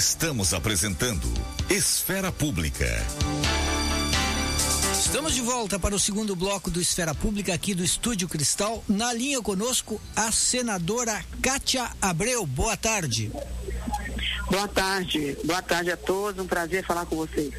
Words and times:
Estamos 0.00 0.54
apresentando 0.54 1.28
Esfera 1.68 2.32
Pública. 2.32 2.86
Estamos 4.98 5.34
de 5.34 5.42
volta 5.42 5.78
para 5.78 5.94
o 5.94 5.98
segundo 5.98 6.34
bloco 6.34 6.70
do 6.70 6.80
Esfera 6.80 7.14
Pública 7.14 7.52
aqui 7.52 7.74
do 7.74 7.84
Estúdio 7.84 8.26
Cristal. 8.26 8.82
Na 8.88 9.12
linha 9.12 9.42
conosco, 9.42 10.00
a 10.16 10.32
senadora 10.32 11.22
Kátia 11.42 11.90
Abreu. 12.00 12.46
Boa 12.46 12.78
tarde. 12.78 13.30
Boa 14.50 14.66
tarde. 14.66 15.36
Boa 15.44 15.60
tarde 15.60 15.90
a 15.90 15.98
todos. 15.98 16.42
Um 16.42 16.48
prazer 16.48 16.82
falar 16.82 17.04
com 17.04 17.16
vocês. 17.16 17.52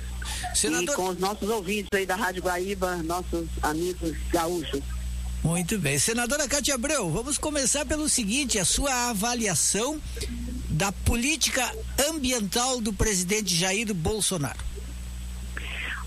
Senador... 0.55 0.95
E 0.95 0.97
com 0.97 1.09
os 1.09 1.19
nossos 1.19 1.47
ouvintes 1.47 1.89
aí 1.93 2.07
da 2.07 2.15
Rádio 2.15 2.41
Guaíba, 2.41 2.95
nossos 3.03 3.47
amigos 3.61 4.17
gaúchos. 4.31 4.81
Muito 5.43 5.77
bem. 5.77 5.99
Senadora 5.99 6.47
Cátia 6.47 6.73
Abreu, 6.73 7.07
vamos 7.11 7.37
começar 7.37 7.85
pelo 7.85 8.09
seguinte: 8.09 8.57
a 8.57 8.65
sua 8.65 9.11
avaliação 9.11 10.01
da 10.81 10.91
política 10.91 11.71
ambiental 12.09 12.81
do 12.81 12.91
presidente 12.91 13.55
Jair 13.55 13.93
Bolsonaro. 13.93 14.57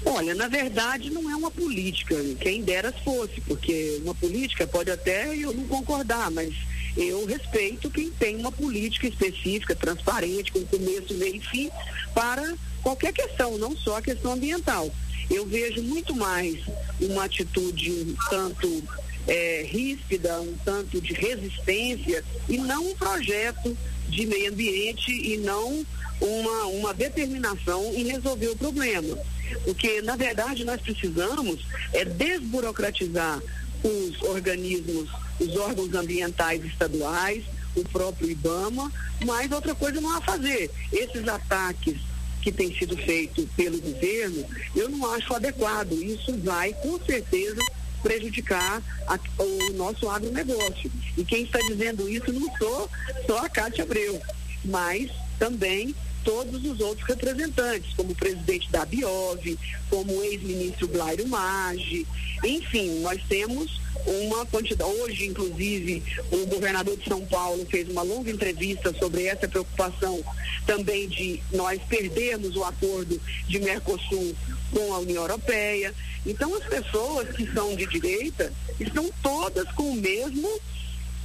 Olha, 0.04 0.34
na 0.34 0.48
verdade 0.48 1.10
não 1.10 1.30
é 1.30 1.36
uma 1.36 1.48
política, 1.48 2.16
quem 2.40 2.60
dera 2.60 2.92
fosse, 3.04 3.40
porque 3.42 4.00
uma 4.02 4.16
política 4.16 4.66
pode 4.66 4.90
até 4.90 5.32
eu 5.32 5.52
não 5.52 5.64
concordar, 5.68 6.28
mas 6.32 6.52
eu 6.96 7.24
respeito 7.24 7.88
quem 7.88 8.10
tem 8.10 8.34
uma 8.34 8.50
política 8.50 9.06
específica, 9.06 9.76
transparente, 9.76 10.50
com 10.50 10.66
começo, 10.66 11.14
meio 11.14 11.36
e 11.36 11.40
fim, 11.40 11.70
para 12.12 12.56
qualquer 12.82 13.12
questão, 13.12 13.56
não 13.56 13.76
só 13.76 13.98
a 13.98 14.02
questão 14.02 14.32
ambiental. 14.32 14.92
Eu 15.30 15.46
vejo 15.46 15.84
muito 15.84 16.16
mais 16.16 16.58
uma 17.00 17.26
atitude 17.26 18.16
tanto 18.28 18.82
é, 19.26 19.66
ríspida, 19.66 20.40
um 20.40 20.54
tanto 20.64 21.00
de 21.00 21.12
resistência, 21.12 22.24
e 22.48 22.58
não 22.58 22.90
um 22.90 22.94
projeto 22.94 23.76
de 24.08 24.26
meio 24.26 24.52
ambiente 24.52 25.10
e 25.10 25.36
não 25.38 25.84
uma, 26.20 26.66
uma 26.66 26.94
determinação 26.94 27.92
em 27.94 28.04
resolver 28.04 28.48
o 28.48 28.56
problema. 28.56 29.18
Porque, 29.64 30.02
na 30.02 30.16
verdade, 30.16 30.64
nós 30.64 30.80
precisamos 30.80 31.64
é 31.92 32.04
desburocratizar 32.04 33.40
os 33.82 34.22
organismos, 34.22 35.10
os 35.38 35.56
órgãos 35.56 35.94
ambientais 35.94 36.64
estaduais, 36.64 37.44
o 37.76 37.84
próprio 37.84 38.30
IBAMA, 38.30 38.90
mas 39.24 39.50
outra 39.50 39.74
coisa 39.74 40.00
não 40.00 40.10
há 40.12 40.18
a 40.18 40.22
fazer. 40.22 40.70
Esses 40.92 41.26
ataques 41.28 41.96
que 42.40 42.52
têm 42.52 42.76
sido 42.76 42.96
feitos 42.96 43.46
pelo 43.56 43.80
governo, 43.80 44.44
eu 44.76 44.88
não 44.88 45.12
acho 45.14 45.34
adequado. 45.34 45.92
Isso 45.92 46.36
vai, 46.38 46.72
com 46.74 46.98
certeza, 47.04 47.60
prejudicar 48.04 48.82
a, 49.08 49.18
o 49.42 49.72
nosso 49.72 50.08
agronegócio. 50.08 50.92
E 51.16 51.24
quem 51.24 51.44
está 51.44 51.58
dizendo 51.60 52.08
isso 52.08 52.30
não 52.32 52.54
sou 52.58 52.90
só 53.26 53.38
a 53.38 53.48
Cátia 53.48 53.82
Abreu, 53.82 54.20
mas 54.62 55.10
também 55.38 55.94
todos 56.22 56.64
os 56.64 56.80
outros 56.80 57.06
representantes, 57.08 57.92
como 57.94 58.12
o 58.12 58.14
presidente 58.14 58.70
da 58.70 58.84
Biov, 58.84 59.58
como 59.90 60.12
o 60.12 60.22
ex-ministro 60.22 60.88
Blairo 60.88 61.26
Maggi, 61.26 62.06
enfim, 62.44 63.00
nós 63.00 63.20
temos 63.28 63.80
uma 64.06 64.44
quantidade. 64.46 64.90
Hoje, 64.90 65.26
inclusive, 65.26 66.02
o 66.30 66.46
governador 66.46 66.96
de 66.96 67.08
São 67.08 67.24
Paulo 67.26 67.66
fez 67.66 67.88
uma 67.88 68.02
longa 68.02 68.30
entrevista 68.30 68.94
sobre 68.98 69.24
essa 69.24 69.48
preocupação 69.48 70.22
também 70.66 71.08
de 71.08 71.42
nós 71.52 71.80
perdermos 71.88 72.56
o 72.56 72.64
acordo 72.64 73.20
de 73.46 73.58
Mercosul 73.60 74.34
com 74.70 74.94
a 74.94 74.98
União 74.98 75.22
Europeia. 75.22 75.94
Então, 76.26 76.54
as 76.54 76.64
pessoas 76.64 77.28
que 77.36 77.46
são 77.52 77.76
de 77.76 77.86
direita 77.86 78.52
estão 78.80 79.10
todas 79.22 79.70
com 79.72 79.90
o 79.90 79.96
mesmo 79.96 80.48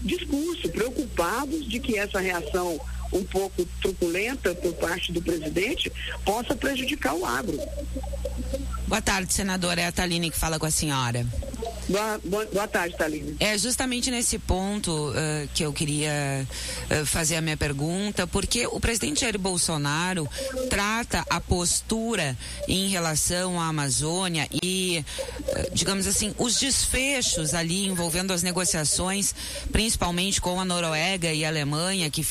discurso, 0.01 0.69
preocupados 0.69 1.67
de 1.67 1.79
que 1.79 1.97
essa 1.97 2.19
reação 2.19 2.79
um 3.11 3.23
pouco 3.23 3.65
truculenta 3.81 4.53
por 4.55 4.73
parte 4.73 5.11
do 5.11 5.21
presidente 5.21 5.91
possa 6.23 6.55
prejudicar 6.55 7.13
o 7.15 7.25
agro. 7.25 7.59
Boa 8.87 9.01
tarde, 9.01 9.33
senadora. 9.33 9.81
É 9.81 9.87
a 9.87 9.91
Taline 9.91 10.31
que 10.31 10.37
fala 10.37 10.57
com 10.57 10.65
a 10.65 10.71
senhora. 10.71 11.25
Boa, 11.89 12.21
boa, 12.23 12.45
boa 12.45 12.67
tarde, 12.67 12.95
Taline. 12.95 13.35
É 13.39 13.57
justamente 13.57 14.11
nesse 14.11 14.37
ponto 14.37 15.09
uh, 15.09 15.13
que 15.55 15.63
eu 15.63 15.73
queria 15.73 16.47
uh, 16.91 17.05
fazer 17.05 17.35
a 17.35 17.41
minha 17.41 17.57
pergunta, 17.57 18.27
porque 18.27 18.67
o 18.67 18.79
presidente 18.79 19.21
Jair 19.21 19.39
Bolsonaro 19.39 20.29
trata 20.69 21.25
a 21.29 21.41
postura 21.41 22.37
em 22.67 22.89
relação 22.89 23.59
à 23.59 23.67
Amazônia 23.67 24.47
e, 24.61 25.03
uh, 25.39 25.73
digamos 25.73 26.05
assim, 26.05 26.33
os 26.37 26.59
desfechos 26.59 27.55
ali 27.55 27.87
envolvendo 27.87 28.33
as 28.33 28.43
negociações, 28.43 29.33
principalmente 29.71 30.39
com 30.39 30.59
a 30.59 30.65
Noruega 30.65 31.33
e 31.33 31.43
a 31.43 31.47
Alemanha, 31.47 32.09
que 32.11 32.21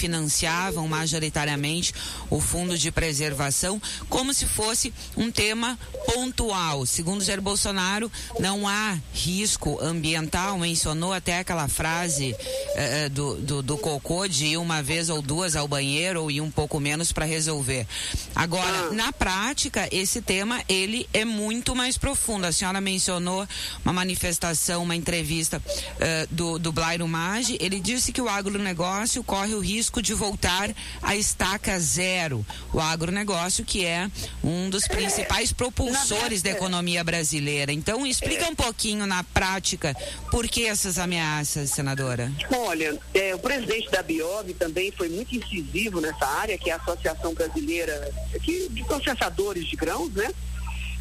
financiavam 0.69 0.87
majoritariamente 0.87 1.95
o 2.31 2.41
Fundo 2.41 2.77
de 2.77 2.91
Preservação, 2.91 3.81
como 4.09 4.34
se 4.34 4.47
fosse 4.47 4.93
um 5.17 5.31
tema 5.31 5.79
pontual. 6.06 6.84
Segundo 6.87 7.25
Jair 7.25 7.41
Bolsonaro, 7.41 8.11
não 8.39 8.69
há 8.69 8.99
risco 9.12 9.78
ambiental, 9.81 10.59
mencionou 10.59 11.12
até 11.12 11.39
aquela 11.39 11.69
frase 11.69 12.33
uh, 12.34 13.11
do, 13.11 13.34
do, 13.37 13.62
do, 13.62 13.78
cocô 13.78 14.27
de 14.27 14.47
ir 14.47 14.57
uma 14.57 14.83
vez 14.83 15.09
ou 15.09 15.23
duas 15.23 15.57
ao 15.57 15.67
banheiro 15.67 16.23
ou 16.23 16.31
ir 16.31 16.41
um 16.41 16.51
pouco 16.51 16.78
menos 16.78 17.12
para 17.12 17.25
resolver. 17.25 17.87
Agora, 18.34 18.89
ah. 18.91 18.93
na 18.93 19.12
prática, 19.12 19.89
esse 19.91 20.21
tema 20.21 20.62
ele 20.69 21.09
é 21.12 21.25
muito 21.25 21.75
mais 21.75 21.97
profundo. 21.97 22.47
A 22.47 22.53
senhora 22.53 22.81
mencionou 22.81 23.47
uma 23.84 23.93
manifestação, 23.93 24.83
uma 24.83 24.97
entrevista 24.97 25.62
uh, 25.67 26.34
do, 26.34 26.59
do 26.59 26.73
Blairo 26.73 27.07
Maggi. 27.09 27.57
Ele 27.61 27.81
disse 27.81 28.12
que 28.12 28.21
o 28.21 28.28
agronegócio 28.28 29.23
corre 29.25 29.55
o 29.55 29.61
risco 29.61 30.03
de 30.03 30.15
voltar 30.15 30.58
à 31.03 31.17
estaca 31.17 31.79
zero. 31.79 32.45
O 32.73 32.81
agronegócio 32.81 33.65
que 33.65 33.85
é 33.85 34.11
um 34.43 34.71
dos 34.71 34.87
principais 34.87 35.53
propulsores 35.53 36.43
da 36.43 36.51
economia 36.51 37.03
brasileira. 37.05 37.73
Então, 37.73 38.07
explica 38.07 38.49
um 38.49 38.55
pouquinho 38.55 39.07
na 39.07 39.23
prática. 39.23 39.95
Por 40.31 40.49
que 40.49 40.67
essas 40.67 40.99
ameaças, 40.99 41.71
senadora? 41.71 42.33
Olha, 42.51 42.99
é, 43.15 43.35
o 43.35 43.39
presidente 43.39 43.91
da 43.91 44.03
Biov 44.03 44.53
também 44.55 44.93
foi 44.93 45.09
muito 45.09 45.35
incisivo 45.35 46.01
nessa 46.01 46.27
área, 46.27 46.59
que 46.59 46.71
é 46.71 46.73
a 46.73 46.77
Associação 46.77 47.35
Brasileira 47.35 48.11
de 48.41 48.85
Processadores 48.87 49.67
de 49.67 49.77
Grãos, 49.77 50.13
né? 50.13 50.31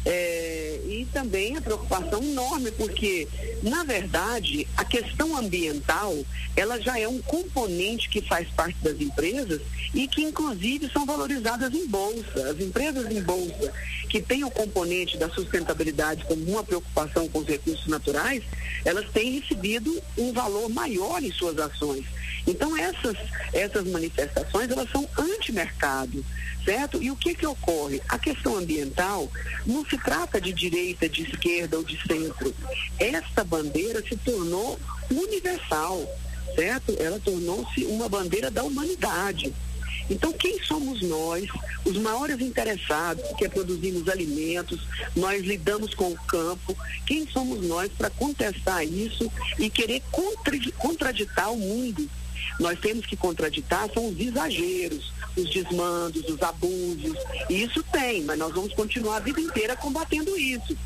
É, 0.04 0.80
e 0.86 1.06
também 1.12 1.56
a 1.56 1.60
preocupação 1.60 2.22
enorme, 2.22 2.70
porque, 2.72 3.28
na 3.62 3.84
verdade, 3.84 4.66
a 4.76 4.84
questão 4.84 5.36
ambiental, 5.36 6.16
ela 6.56 6.80
já 6.80 6.98
é 6.98 7.06
um 7.06 7.20
componente 7.20 8.08
que 8.08 8.22
faz 8.22 8.48
parte 8.48 8.76
das 8.82 8.98
empresas 9.00 9.60
e 9.92 10.06
que, 10.06 10.22
inclusive, 10.22 10.90
são 10.90 11.04
valorizadas 11.04 11.74
em 11.74 11.86
bolsa. 11.86 12.50
As 12.50 12.60
empresas 12.60 13.10
em 13.10 13.22
bolsa 13.22 13.72
que 14.08 14.20
têm 14.20 14.44
o 14.44 14.50
componente 14.50 15.16
da 15.16 15.28
sustentabilidade 15.28 16.24
como 16.24 16.42
uma 16.44 16.64
preocupação 16.64 17.28
com 17.28 17.40
os 17.40 17.46
recursos 17.46 17.86
naturais, 17.86 18.42
elas 18.84 19.08
têm 19.10 19.38
recebido 19.38 20.02
um 20.16 20.32
valor 20.32 20.68
maior 20.68 21.22
em 21.22 21.30
suas 21.32 21.58
ações. 21.58 22.04
Então, 22.46 22.76
essas, 22.76 23.16
essas 23.52 23.86
manifestações, 23.86 24.70
elas 24.70 24.90
são 24.90 25.06
anti-mercado 25.18 26.24
certo? 26.68 27.02
E 27.02 27.10
o 27.10 27.16
que 27.16 27.34
que 27.34 27.46
ocorre? 27.46 28.02
A 28.10 28.18
questão 28.18 28.56
ambiental 28.56 29.30
não 29.64 29.86
se 29.86 29.96
trata 29.96 30.38
de 30.38 30.52
direita, 30.52 31.08
de 31.08 31.22
esquerda 31.22 31.78
ou 31.78 31.82
de 31.82 31.98
centro. 32.06 32.54
Esta 32.98 33.42
bandeira 33.42 34.02
se 34.02 34.14
tornou 34.16 34.78
universal, 35.10 36.06
certo? 36.54 36.94
Ela 37.00 37.18
tornou-se 37.20 37.84
uma 37.86 38.06
bandeira 38.06 38.50
da 38.50 38.62
humanidade. 38.62 39.54
Então, 40.10 40.32
quem 40.32 40.62
somos 40.62 41.02
nós, 41.02 41.48
os 41.84 41.96
maiores 41.98 42.40
interessados, 42.40 43.24
que 43.36 43.48
produzimos 43.48 44.08
alimentos, 44.08 44.80
nós 45.14 45.44
lidamos 45.44 45.94
com 45.94 46.12
o 46.12 46.18
campo, 46.26 46.76
quem 47.06 47.26
somos 47.28 47.66
nós 47.66 47.90
para 47.92 48.10
contestar 48.10 48.84
isso 48.84 49.30
e 49.58 49.68
querer 49.68 50.02
contraditar 50.78 51.52
o 51.52 51.58
mundo? 51.58 52.08
Nós 52.58 52.78
temos 52.80 53.06
que 53.06 53.16
contraditar 53.16 53.88
são 53.92 54.08
os 54.08 54.18
exageros, 54.18 55.12
os 55.36 55.48
desmandos, 55.50 56.28
os 56.28 56.42
abusos. 56.42 57.16
E 57.48 57.62
isso 57.62 57.82
tem, 57.84 58.24
mas 58.24 58.38
nós 58.38 58.52
vamos 58.52 58.72
continuar 58.74 59.16
a 59.16 59.20
vida 59.20 59.40
inteira 59.40 59.76
combatendo 59.76 60.36
isso. 60.36 60.76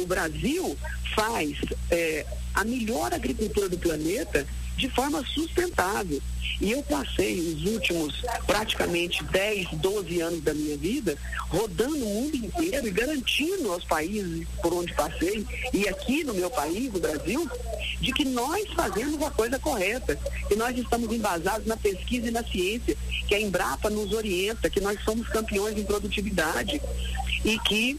O 0.00 0.06
Brasil 0.06 0.76
faz 1.14 1.56
é, 1.90 2.26
a 2.52 2.64
melhor 2.64 3.12
agricultura 3.14 3.68
do 3.68 3.78
planeta 3.78 4.46
de 4.76 4.88
forma 4.90 5.24
sustentável. 5.26 6.20
E 6.60 6.70
eu 6.70 6.82
passei 6.84 7.40
os 7.40 7.64
últimos 7.64 8.22
praticamente 8.46 9.24
10, 9.24 9.70
12 9.74 10.20
anos 10.20 10.40
da 10.42 10.54
minha 10.54 10.76
vida 10.76 11.16
rodando 11.48 11.96
o 11.96 12.08
mundo 12.08 12.36
inteiro 12.36 12.86
e 12.86 12.90
garantindo 12.90 13.72
aos 13.72 13.84
países 13.84 14.46
por 14.60 14.72
onde 14.72 14.92
passei, 14.94 15.46
e 15.72 15.88
aqui 15.88 16.24
no 16.24 16.34
meu 16.34 16.50
país, 16.50 16.92
no 16.92 16.98
Brasil, 16.98 17.48
de 18.00 18.12
que 18.12 18.24
nós 18.24 18.66
fazemos 18.74 19.22
a 19.22 19.30
coisa 19.30 19.58
correta, 19.58 20.18
que 20.48 20.56
nós 20.56 20.76
estamos 20.76 21.12
embasados 21.12 21.66
na 21.66 21.76
pesquisa 21.76 22.28
e 22.28 22.30
na 22.30 22.42
ciência, 22.42 22.96
que 23.28 23.34
a 23.34 23.40
Embrapa 23.40 23.88
nos 23.88 24.12
orienta, 24.12 24.68
que 24.68 24.80
nós 24.80 24.98
somos 25.04 25.28
campeões 25.28 25.76
em 25.78 25.84
produtividade 25.84 26.80
e 27.44 27.58
que 27.60 27.98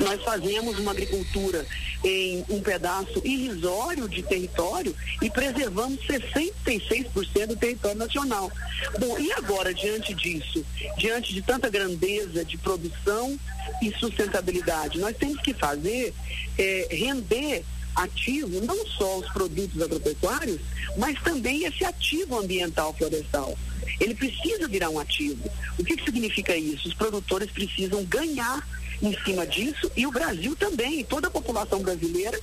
Nós 0.00 0.22
fazemos 0.22 0.78
uma 0.78 0.92
agricultura 0.92 1.66
em 2.02 2.44
um 2.48 2.60
pedaço 2.60 3.20
irrisório 3.24 4.08
de 4.08 4.22
território 4.22 4.96
e 5.20 5.28
preservamos 5.30 5.98
66% 6.06 7.46
do 7.46 7.56
território 7.56 7.98
nacional. 7.98 8.50
Bom, 8.98 9.18
e 9.18 9.30
agora, 9.32 9.74
diante 9.74 10.14
disso, 10.14 10.64
diante 10.96 11.34
de 11.34 11.42
tanta 11.42 11.68
grandeza 11.68 12.44
de 12.44 12.56
produção 12.56 13.38
e 13.82 13.92
sustentabilidade, 13.98 14.98
nós 14.98 15.16
temos 15.16 15.40
que 15.42 15.52
fazer 15.52 16.14
é, 16.58 16.88
render 16.90 17.62
ativo 17.94 18.64
não 18.64 18.86
só 18.86 19.18
os 19.18 19.28
produtos 19.30 19.82
agropecuários, 19.82 20.60
mas 20.96 21.20
também 21.22 21.64
esse 21.64 21.84
ativo 21.84 22.38
ambiental 22.38 22.94
florestal. 22.94 23.56
Ele 23.98 24.14
precisa 24.14 24.66
virar 24.66 24.88
um 24.88 24.98
ativo. 24.98 25.50
O 25.78 25.84
que, 25.84 25.96
que 25.96 26.04
significa 26.04 26.56
isso? 26.56 26.88
Os 26.88 26.94
produtores 26.94 27.50
precisam 27.50 28.02
ganhar 28.04 28.66
em 29.02 29.16
cima 29.24 29.46
disso 29.46 29.90
e 29.96 30.06
o 30.06 30.12
Brasil 30.12 30.54
também, 30.56 31.04
toda 31.04 31.28
a 31.28 31.30
população 31.30 31.80
brasileira 31.80 32.38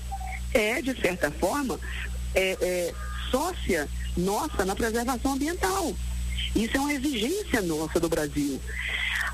é, 0.53 0.81
de 0.81 0.99
certa 0.99 1.29
forma, 1.31 1.79
é, 2.33 2.57
é, 2.61 2.93
sócia 3.29 3.87
nossa 4.15 4.65
na 4.65 4.75
preservação 4.75 5.33
ambiental. 5.33 5.93
Isso 6.55 6.75
é 6.75 6.79
uma 6.79 6.93
exigência 6.93 7.61
nossa 7.61 7.99
do 7.99 8.09
Brasil. 8.09 8.59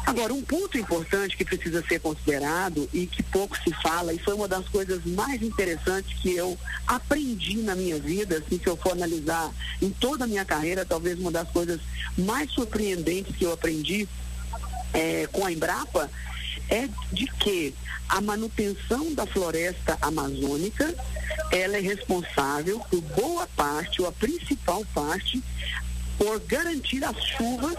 Agora, 0.05 0.33
um 0.33 0.41
ponto 0.41 0.77
importante 0.77 1.37
que 1.37 1.45
precisa 1.45 1.81
ser 1.87 1.99
considerado 1.99 2.89
e 2.91 3.07
que 3.07 3.23
pouco 3.23 3.57
se 3.57 3.73
fala, 3.81 4.13
e 4.13 4.19
foi 4.19 4.33
uma 4.33 4.49
das 4.49 4.67
coisas 4.67 5.03
mais 5.05 5.41
interessantes 5.41 6.13
que 6.19 6.35
eu 6.35 6.57
aprendi 6.85 7.57
na 7.61 7.73
minha 7.73 7.97
vida, 7.97 8.37
assim, 8.37 8.59
se 8.59 8.67
eu 8.67 8.75
for 8.75 8.91
analisar 8.91 9.49
em 9.81 9.89
toda 9.89 10.25
a 10.25 10.27
minha 10.27 10.43
carreira, 10.43 10.85
talvez 10.85 11.17
uma 11.17 11.31
das 11.31 11.49
coisas 11.49 11.79
mais 12.17 12.51
surpreendentes 12.51 13.33
que 13.33 13.45
eu 13.45 13.53
aprendi 13.53 14.07
é, 14.93 15.25
com 15.31 15.45
a 15.45 15.51
Embrapa, 15.51 16.09
é 16.73 16.89
de 17.11 17.27
que 17.27 17.75
a 18.09 18.19
manutenção 18.19 19.13
da 19.13 19.27
floresta 19.27 19.95
amazônica 20.01 20.93
ela 21.51 21.77
é 21.77 21.79
responsável 21.79 22.79
por 22.89 22.99
boa 23.01 23.47
parte, 23.55 24.01
ou 24.01 24.07
a 24.07 24.11
principal 24.11 24.83
parte, 24.93 25.41
por 26.17 26.39
garantir 26.39 27.03
as 27.03 27.15
chuvas 27.23 27.75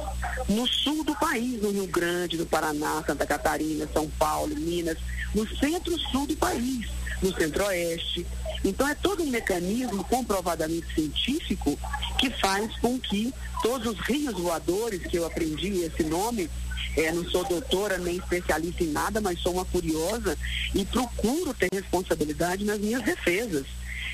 no 0.48 0.66
sul 0.68 1.02
do 1.02 1.14
país, 1.16 1.60
no 1.60 1.72
Rio 1.72 1.88
Grande, 1.88 2.36
no 2.36 2.46
Paraná, 2.46 3.02
Santa 3.04 3.26
Catarina, 3.26 3.88
São 3.92 4.08
Paulo, 4.10 4.54
Minas, 4.54 4.96
no 5.34 5.46
centro-sul 5.56 6.26
do 6.28 6.36
país, 6.36 6.88
no 7.20 7.34
centro-oeste. 7.34 8.24
Então 8.64 8.88
é 8.88 8.94
todo 8.94 9.24
um 9.24 9.28
mecanismo 9.28 10.04
comprovadamente 10.04 10.94
científico 10.94 11.76
que 12.18 12.30
faz 12.30 12.76
com 12.78 12.98
que 12.98 13.34
todos 13.60 13.92
os 13.92 14.00
rios 14.06 14.34
voadores, 14.34 15.02
que 15.02 15.18
eu 15.18 15.26
aprendi 15.26 15.82
esse 15.82 16.04
nome, 16.04 16.48
é, 16.96 17.12
não 17.12 17.24
sou 17.30 17.44
doutora 17.44 17.98
nem 17.98 18.16
especialista 18.16 18.84
em 18.84 18.88
nada, 18.88 19.20
mas 19.20 19.40
sou 19.40 19.54
uma 19.54 19.64
curiosa 19.64 20.36
e 20.74 20.84
procuro 20.84 21.52
ter 21.54 21.68
responsabilidade 21.72 22.64
nas 22.64 22.78
minhas 22.78 23.02
defesas. 23.02 23.66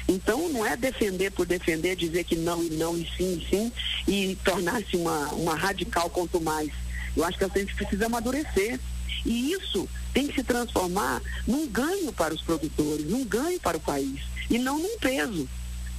Então, 0.09 0.49
não 0.49 0.67
é 0.67 0.77
defender 0.77 1.31
por 1.31 1.47
defender, 1.47 1.95
dizer 1.95 2.25
que 2.25 2.37
não 2.37 2.63
e 2.63 2.71
não 2.71 2.97
e 2.97 3.09
sim 3.17 3.39
e 3.39 3.49
sim, 3.49 3.73
e 4.09 4.37
tornar-se 4.45 4.97
uma, 4.97 5.29
uma 5.35 5.55
radical 5.55 6.11
quanto 6.11 6.41
mais. 6.41 6.71
Eu 7.17 7.25
acho 7.25 7.39
que 7.39 7.45
a 7.45 7.49
gente 7.49 7.75
precisa 7.75 8.07
amadurecer. 8.07 8.81
E 9.25 9.53
isso 9.53 9.87
tem 10.15 10.27
que 10.27 10.37
se 10.37 10.43
transformar 10.43 11.21
num 11.47 11.67
ganho 11.69 12.13
para 12.13 12.33
os 12.33 12.41
produtores, 12.41 13.05
num 13.05 13.25
ganho 13.25 13.61
para 13.61 13.77
o 13.77 13.81
país, 13.81 14.21
e 14.49 14.59
não 14.59 14.79
num 14.79 14.99
peso. 14.99 15.47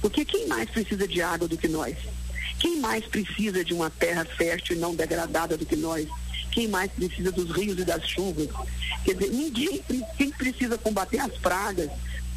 Porque 0.00 0.24
quem 0.24 0.48
mais 0.48 0.68
precisa 0.68 1.06
de 1.06 1.22
água 1.22 1.46
do 1.46 1.56
que 1.56 1.68
nós? 1.68 1.96
Quem 2.58 2.80
mais 2.80 3.04
precisa 3.04 3.64
de 3.64 3.72
uma 3.72 3.88
terra 3.90 4.24
fértil 4.24 4.76
e 4.76 4.78
não 4.78 4.94
degradada 4.94 5.56
do 5.56 5.64
que 5.64 5.76
nós? 5.76 6.08
Quem 6.52 6.68
mais 6.68 6.92
precisa 6.92 7.32
dos 7.32 7.50
rios 7.50 7.78
e 7.78 7.84
das 7.84 8.06
chuvas? 8.06 8.48
Quer 9.04 9.14
dizer, 9.14 9.32
ninguém 9.32 9.82
quem 10.16 10.30
precisa 10.30 10.78
combater 10.78 11.18
as 11.18 11.32
pragas, 11.38 11.90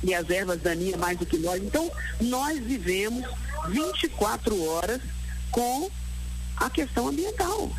e 0.05 0.13
as 0.13 0.29
ervas 0.29 0.61
daninhas 0.61 0.99
mais 0.99 1.17
do 1.17 1.25
que 1.25 1.37
nós. 1.37 1.61
Então, 1.61 1.91
nós 2.21 2.59
vivemos 2.59 3.25
24 3.69 4.63
horas 4.63 5.01
com 5.51 5.89
a 6.57 6.69
questão 6.69 7.07
ambiental. 7.07 7.71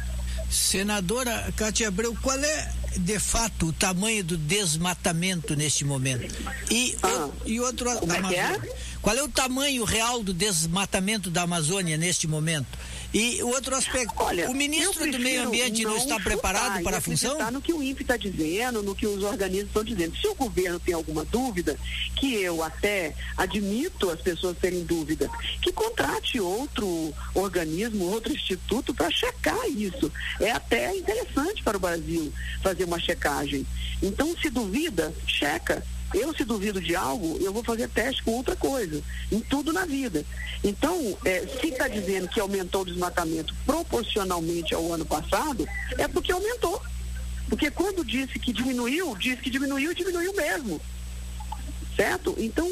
Senadora 0.50 1.52
Cátia 1.56 1.88
Abreu, 1.88 2.16
qual 2.22 2.38
é 2.38 2.72
de 2.96 3.18
fato 3.18 3.66
o 3.66 3.72
tamanho 3.72 4.22
do 4.22 4.36
desmatamento 4.36 5.56
neste 5.56 5.84
momento? 5.84 6.34
E, 6.70 6.96
ah, 7.02 7.28
e 7.44 7.60
outro. 7.60 7.90
Como 7.98 8.12
é 8.12 8.22
que 8.22 8.34
é? 8.36 8.60
Qual 9.02 9.16
é 9.16 9.22
o 9.22 9.28
tamanho 9.28 9.84
real 9.84 10.22
do 10.22 10.32
desmatamento 10.32 11.30
da 11.30 11.42
Amazônia 11.42 11.96
neste 11.96 12.26
momento? 12.26 12.78
E 13.12 13.42
o 13.42 13.48
outro 13.48 13.74
aspecto, 13.74 14.12
Olha, 14.16 14.50
o 14.50 14.54
ministro 14.54 15.10
do 15.10 15.18
Meio 15.18 15.46
Ambiente 15.46 15.82
não, 15.84 15.92
não 15.92 15.98
está 15.98 16.20
preparado 16.20 16.82
para 16.82 16.98
a 16.98 17.00
função? 17.00 17.32
Está 17.32 17.50
no 17.50 17.62
que 17.62 17.72
o 17.72 17.82
INPE 17.82 18.02
está 18.02 18.16
dizendo, 18.16 18.82
no 18.82 18.94
que 18.94 19.06
os 19.06 19.22
organismos 19.22 19.68
estão 19.68 19.84
dizendo. 19.84 20.16
Se 20.16 20.26
o 20.28 20.34
governo 20.34 20.78
tem 20.78 20.94
alguma 20.94 21.24
dúvida, 21.24 21.78
que 22.16 22.34
eu 22.34 22.62
até 22.62 23.14
admito 23.36 24.10
as 24.10 24.20
pessoas 24.20 24.56
terem 24.58 24.84
dúvida, 24.84 25.30
que 25.62 25.72
contrate 25.72 26.40
outro 26.40 27.14
organismo, 27.34 28.06
outro 28.06 28.32
instituto 28.32 28.94
para 28.94 29.10
checar 29.10 29.66
isso. 29.68 30.12
É 30.40 30.50
até 30.50 30.94
interessante 30.96 31.62
para 31.62 31.76
o 31.76 31.80
Brasil 31.80 32.32
fazer 32.62 32.84
uma 32.84 32.98
checagem. 32.98 33.66
Então, 34.02 34.36
se 34.40 34.50
duvida, 34.50 35.14
checa. 35.26 35.82
Eu, 36.14 36.34
se 36.34 36.44
duvido 36.44 36.80
de 36.80 36.94
algo, 36.94 37.38
eu 37.40 37.52
vou 37.52 37.64
fazer 37.64 37.88
teste 37.88 38.22
com 38.22 38.32
outra 38.32 38.54
coisa, 38.54 39.02
em 39.30 39.40
tudo 39.40 39.72
na 39.72 39.84
vida. 39.84 40.24
Então, 40.62 41.16
é, 41.24 41.40
se 41.60 41.68
está 41.68 41.88
dizendo 41.88 42.28
que 42.28 42.40
aumentou 42.40 42.82
o 42.82 42.84
desmatamento 42.84 43.54
proporcionalmente 43.64 44.74
ao 44.74 44.92
ano 44.92 45.04
passado, 45.04 45.66
é 45.98 46.06
porque 46.06 46.32
aumentou. 46.32 46.80
Porque 47.48 47.70
quando 47.70 48.04
disse 48.04 48.38
que 48.38 48.52
diminuiu, 48.52 49.16
disse 49.16 49.42
que 49.42 49.50
diminuiu 49.50 49.92
e 49.92 49.94
diminuiu 49.94 50.32
mesmo. 50.34 50.80
Certo? 51.96 52.34
Então, 52.38 52.70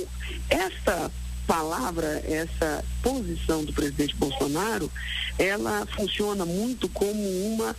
essa 0.48 1.10
palavra, 1.46 2.22
essa 2.26 2.84
posição 3.02 3.64
do 3.64 3.72
presidente 3.72 4.16
Bolsonaro, 4.16 4.90
ela 5.38 5.86
funciona 5.94 6.44
muito 6.44 6.88
como 6.88 7.20
uma 7.46 7.76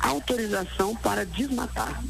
autorização 0.00 0.94
para 0.96 1.24
desmatar 1.24 2.02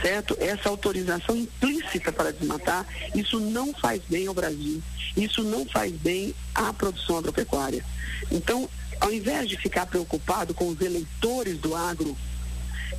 certo? 0.00 0.36
Essa 0.40 0.68
autorização 0.68 1.36
implícita 1.36 2.12
para 2.12 2.32
desmatar, 2.32 2.86
isso 3.14 3.38
não 3.40 3.72
faz 3.74 4.02
bem 4.08 4.26
ao 4.26 4.34
Brasil, 4.34 4.82
isso 5.16 5.42
não 5.42 5.66
faz 5.66 5.92
bem 5.92 6.34
à 6.54 6.72
produção 6.72 7.18
agropecuária. 7.18 7.84
Então, 8.30 8.68
ao 9.00 9.12
invés 9.12 9.48
de 9.48 9.56
ficar 9.56 9.86
preocupado 9.86 10.54
com 10.54 10.68
os 10.68 10.80
eleitores 10.80 11.58
do 11.58 11.74
agro, 11.74 12.16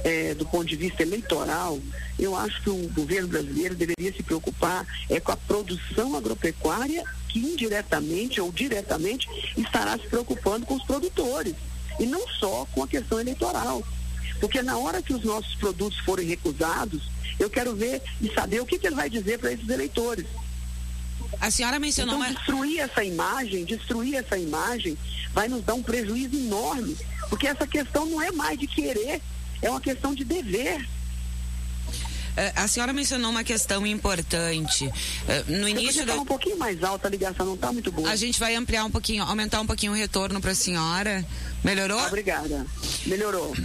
é, 0.03 0.33
do 0.33 0.45
ponto 0.45 0.65
de 0.65 0.75
vista 0.75 1.01
eleitoral, 1.01 1.79
eu 2.19 2.35
acho 2.35 2.61
que 2.61 2.69
o 2.69 2.89
governo 2.89 3.27
brasileiro 3.27 3.75
deveria 3.75 4.13
se 4.13 4.23
preocupar 4.23 4.85
é 5.09 5.19
com 5.19 5.31
a 5.31 5.37
produção 5.37 6.15
agropecuária 6.15 7.03
que 7.29 7.39
indiretamente 7.39 8.39
ou 8.39 8.51
diretamente 8.51 9.27
estará 9.57 9.97
se 9.97 10.07
preocupando 10.07 10.65
com 10.65 10.75
os 10.75 10.83
produtores 10.83 11.55
e 11.99 12.05
não 12.05 12.27
só 12.27 12.65
com 12.71 12.83
a 12.83 12.87
questão 12.87 13.19
eleitoral. 13.19 13.83
Porque 14.39 14.61
na 14.61 14.77
hora 14.77 15.01
que 15.01 15.13
os 15.13 15.23
nossos 15.23 15.55
produtos 15.55 15.99
forem 15.99 16.27
recusados, 16.27 17.03
eu 17.39 17.49
quero 17.49 17.75
ver 17.75 18.01
e 18.21 18.33
saber 18.33 18.61
o 18.61 18.65
que, 18.65 18.77
que 18.77 18.87
ele 18.87 18.95
vai 18.95 19.09
dizer 19.09 19.39
para 19.39 19.51
esses 19.51 19.67
eleitores. 19.67 20.25
A 21.39 21.51
senhora 21.51 21.79
mencionou 21.79 22.15
então, 22.15 22.33
destruir 22.33 22.79
essa 22.79 23.03
imagem, 23.03 23.65
destruir 23.65 24.15
essa 24.15 24.37
imagem 24.37 24.97
vai 25.33 25.47
nos 25.47 25.63
dar 25.63 25.73
um 25.73 25.83
prejuízo 25.83 26.35
enorme, 26.35 26.97
porque 27.29 27.47
essa 27.47 27.67
questão 27.67 28.05
não 28.05 28.21
é 28.21 28.31
mais 28.31 28.57
de 28.57 28.65
querer, 28.65 29.21
é 29.61 29.69
uma 29.69 29.81
questão 29.81 30.15
de 30.15 30.23
dever. 30.23 30.87
É, 32.35 32.53
a 32.55 32.67
senhora 32.67 32.93
mencionou 32.93 33.31
uma 33.31 33.43
questão 33.43 33.85
importante. 33.85 34.91
É, 35.27 35.43
no 35.47 35.67
início 35.67 36.05
da... 36.05 36.15
um 36.15 36.25
pouquinho 36.25 36.57
mais 36.57 36.83
alta 36.83 37.07
a 37.07 37.11
ligação, 37.11 37.45
não 37.47 37.55
está 37.55 37.71
muito 37.71 37.91
boa. 37.91 38.09
A 38.09 38.15
gente 38.15 38.39
vai 38.39 38.55
ampliar 38.55 38.85
um 38.85 38.91
pouquinho, 38.91 39.23
aumentar 39.23 39.59
um 39.59 39.65
pouquinho 39.65 39.91
o 39.91 39.95
retorno 39.95 40.39
para 40.39 40.51
a 40.51 40.55
senhora. 40.55 41.25
Melhorou? 41.63 41.99
Obrigada. 42.05 42.65
Melhorou. 43.07 43.55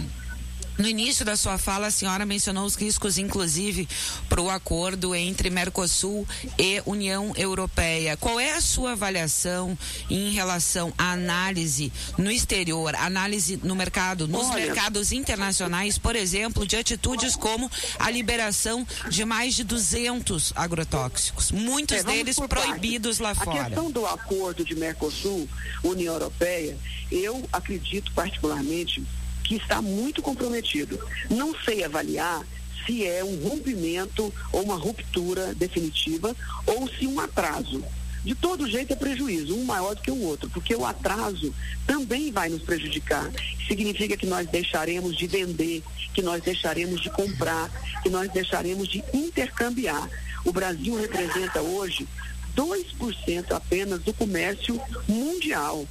No 0.77 0.87
início 0.87 1.23
da 1.23 1.35
sua 1.35 1.57
fala, 1.57 1.87
a 1.87 1.91
senhora 1.91 2.25
mencionou 2.25 2.65
os 2.65 2.75
riscos, 2.75 3.19
inclusive, 3.19 3.87
para 4.27 4.41
o 4.41 4.49
acordo 4.49 5.13
entre 5.13 5.49
Mercosul 5.51 6.27
e 6.57 6.81
União 6.85 7.31
Europeia. 7.35 8.17
Qual 8.17 8.39
é 8.39 8.53
a 8.53 8.61
sua 8.61 8.93
avaliação 8.93 9.77
em 10.09 10.31
relação 10.31 10.91
à 10.97 11.11
análise 11.11 11.93
no 12.17 12.31
exterior, 12.31 12.95
análise 12.95 13.59
no 13.63 13.75
mercado, 13.75 14.27
nos 14.27 14.47
Olha. 14.47 14.65
mercados 14.65 15.11
internacionais, 15.11 15.97
por 15.99 16.15
exemplo, 16.15 16.65
de 16.65 16.75
atitudes 16.75 17.35
como 17.35 17.69
a 17.99 18.09
liberação 18.09 18.85
de 19.09 19.23
mais 19.25 19.53
de 19.53 19.63
200 19.63 20.53
agrotóxicos, 20.55 21.51
muitos 21.51 21.97
é, 21.97 22.03
deles 22.03 22.37
proibidos 22.49 23.19
lá 23.19 23.31
a 23.31 23.35
fora? 23.35 23.61
A 23.61 23.65
questão 23.65 23.91
do 23.91 24.05
acordo 24.07 24.65
de 24.65 24.75
Mercosul, 24.75 25.47
União 25.83 26.13
Europeia, 26.13 26.77
eu 27.11 27.47
acredito 27.51 28.11
particularmente 28.13 29.03
que 29.43 29.55
está 29.55 29.81
muito 29.81 30.21
comprometido. 30.21 30.99
Não 31.29 31.53
sei 31.63 31.83
avaliar 31.83 32.43
se 32.85 33.05
é 33.05 33.23
um 33.23 33.47
rompimento 33.47 34.33
ou 34.51 34.63
uma 34.63 34.75
ruptura 34.75 35.53
definitiva 35.55 36.35
ou 36.65 36.87
se 36.87 37.07
um 37.07 37.19
atraso. 37.19 37.83
de 38.23 38.33
todo 38.33 38.69
jeito 38.69 38.93
é 38.93 38.95
prejuízo, 38.95 39.53
um 39.53 39.65
maior 39.65 39.95
do 39.95 40.01
que 40.01 40.09
o 40.09 40.21
outro, 40.21 40.49
porque 40.49 40.73
o 40.73 40.85
atraso 40.85 41.53
também 41.85 42.31
vai 42.31 42.47
nos 42.47 42.61
prejudicar. 42.61 43.29
Significa 43.67 44.15
que 44.15 44.25
nós 44.25 44.47
deixaremos 44.47 45.17
de 45.17 45.27
vender, 45.27 45.83
que 46.13 46.21
nós 46.21 46.41
deixaremos 46.41 47.01
de 47.01 47.09
comprar, 47.09 47.69
que 48.01 48.09
nós 48.09 48.31
deixaremos 48.31 48.87
de 48.87 49.03
intercambiar. 49.13 50.09
O 50.45 50.53
Brasil 50.53 50.95
representa 50.95 51.61
hoje 51.61 52.07
2% 52.55 53.51
apenas 53.51 54.01
do 54.03 54.13
comércio 54.13 54.79
mundial. 55.07 55.85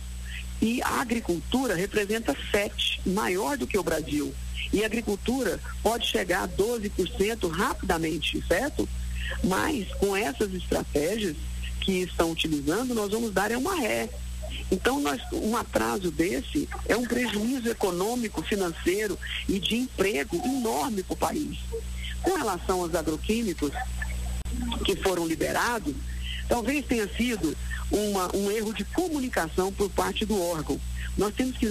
E 0.63 0.81
a 0.81 1.01
agricultura 1.01 1.75
representa 1.75 2.37
7%, 2.53 2.71
maior 3.05 3.59
do 3.59 3.67
que 3.67 3.77
o 3.77 3.83
Brasil. 3.83 4.33
E 4.73 4.85
a 4.85 4.87
agricultura 4.87 5.59
pode 5.83 6.07
chegar 6.07 6.45
a 6.45 6.49
12% 6.49 7.51
rapidamente, 7.51 8.43
certo? 8.47 8.89
Mas 9.43 9.89
com 9.95 10.17
essas 10.17 10.55
estratégias 10.55 11.37
que 11.81 12.03
estão 12.03 12.31
utilizando, 12.31 12.95
nós 12.95 13.11
vamos 13.11 13.33
dar 13.33 13.51
é 13.51 13.57
uma 13.57 13.75
ré. 13.75 14.09
Então, 14.71 15.01
nós, 15.01 15.21
um 15.33 15.57
atraso 15.57 16.13
desse 16.13 16.69
é 16.89 16.97
um 16.97 17.05
prejuízo 17.05 17.69
econômico, 17.69 18.41
financeiro 18.43 19.19
e 19.49 19.59
de 19.59 19.77
emprego 19.77 20.37
enorme 20.37 21.03
para 21.03 21.15
o 21.15 21.17
país. 21.17 21.59
Com 22.23 22.37
relação 22.37 22.83
aos 22.83 22.95
agroquímicos 22.95 23.73
que 24.85 24.95
foram 24.95 25.27
liberados, 25.27 25.95
talvez 26.49 26.85
tenha 26.87 27.09
sido 27.17 27.57
uma, 27.93 28.35
um 28.37 28.51
erro 28.51 28.73
de 28.73 28.85
comunicação 28.85 29.73
por 29.73 29.89
parte 29.91 30.25
do 30.25 30.41
órgão. 30.41 30.81
Nós 31.17 31.35
temos 31.35 31.57
que, 31.57 31.67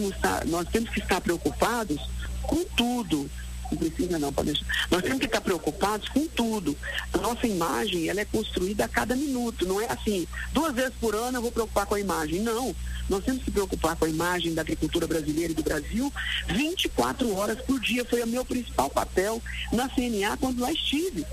nós 0.48 0.68
temos 0.70 0.90
que 0.90 1.00
estar 1.00 1.20
preocupados 1.20 2.00
com 2.44 2.63
tudo. 2.75 3.30
Não 3.72 3.78
precisa 3.78 4.20
não, 4.20 4.34
pode 4.34 4.51
deixar. 4.51 4.66
Nós 4.90 5.01
temos 5.01 5.20
que 5.20 5.25
estar 5.25 5.42
preocupados 5.42 6.10
com 6.10 6.28
tudo. 6.28 6.75
A 7.13 7.18
nossa 7.18 7.48
imagem, 7.48 8.10
ela 8.10 8.22
é 8.22 8.25
construída 8.25 8.86
a 8.86 8.88
cada 8.88 9.16
minuto. 9.16 9.66
Não 9.66 9.80
é 9.82 9.88
assim, 9.90 10.28
duas 10.54 10.74
vezes 10.74 10.94
por 11.00 11.16
ano 11.16 11.38
eu 11.38 11.42
vou 11.42 11.51
preocupar 11.51 11.86
com 11.86 11.96
a 11.96 12.00
imagem. 12.00 12.42
Não. 12.42 12.75
Nós 13.10 13.24
temos 13.24 13.44
que 13.44 13.51
preocupar 13.51 13.96
com 13.96 14.06
a 14.06 14.10
imagem 14.10 14.54
da 14.54 14.62
agricultura 14.62 15.08
brasileira 15.08 15.51
e 15.51 15.56
do 15.56 15.63
Brasil 15.63 16.12
24 16.48 17.36
horas 17.36 17.60
por 17.62 17.80
dia. 17.80 18.06
Foi 18.06 18.22
o 18.22 18.28
meu 18.28 18.46
principal 18.46 18.90
papel 18.90 19.42
na 19.72 19.90
CNA 19.90 20.38
quando 20.38 20.62
lá 20.62 20.72
estive. 20.72 21.25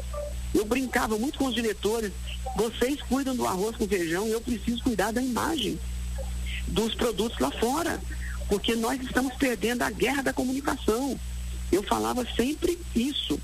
Eu 0.54 0.64
brincava 0.64 1.18
muito 1.18 1.38
com 1.38 1.46
os 1.46 1.54
diretores. 1.54 2.12
Vocês 2.56 3.00
cuidam 3.02 3.36
do 3.36 3.46
arroz 3.46 3.76
com 3.76 3.86
feijão, 3.86 4.26
eu 4.26 4.40
preciso 4.40 4.82
cuidar 4.82 5.12
da 5.12 5.22
imagem 5.22 5.78
dos 6.68 6.94
produtos 6.94 7.38
lá 7.38 7.50
fora 7.50 8.00
porque 8.48 8.74
nós 8.74 9.00
estamos 9.02 9.34
perdendo 9.34 9.82
a 9.82 9.90
guerra 9.90 10.22
da 10.22 10.32
comunicação. 10.32 11.18
Eu 11.70 11.82
falava 11.82 12.26
sempre 12.36 12.78
isso. 12.94 13.38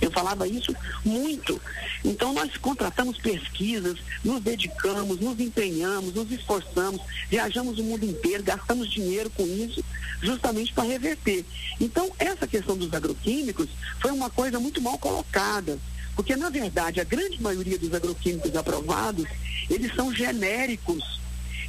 Eu 0.00 0.10
falava 0.10 0.46
isso 0.46 0.74
muito. 1.04 1.60
Então 2.04 2.32
nós 2.34 2.56
contratamos 2.56 3.18
pesquisas, 3.18 3.98
nos 4.22 4.42
dedicamos, 4.42 5.18
nos 5.18 5.40
empenhamos, 5.40 6.14
nos 6.14 6.30
esforçamos, 6.30 7.00
viajamos 7.30 7.78
o 7.78 7.82
mundo 7.82 8.04
inteiro, 8.04 8.42
gastamos 8.42 8.90
dinheiro 8.90 9.30
com 9.30 9.44
isso, 9.44 9.82
justamente 10.22 10.72
para 10.72 10.84
reverter. 10.84 11.44
Então 11.80 12.12
essa 12.18 12.46
questão 12.46 12.76
dos 12.76 12.92
agroquímicos 12.92 13.68
foi 14.00 14.10
uma 14.10 14.28
coisa 14.28 14.60
muito 14.60 14.80
mal 14.80 14.98
colocada, 14.98 15.78
porque 16.14 16.36
na 16.36 16.50
verdade 16.50 17.00
a 17.00 17.04
grande 17.04 17.40
maioria 17.40 17.78
dos 17.78 17.92
agroquímicos 17.94 18.54
aprovados, 18.54 19.26
eles 19.70 19.94
são 19.94 20.14
genéricos 20.14 21.16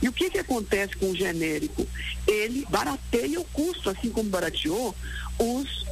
e 0.01 0.07
o 0.07 0.13
que, 0.13 0.29
que 0.29 0.37
acontece 0.37 0.95
com 0.95 1.09
o 1.09 1.15
genérico? 1.15 1.87
Ele 2.27 2.65
barateia 2.69 3.39
o 3.39 3.45
custo, 3.45 3.89
assim 3.89 4.09
como 4.09 4.29
barateou 4.29 4.95
os 5.39 5.87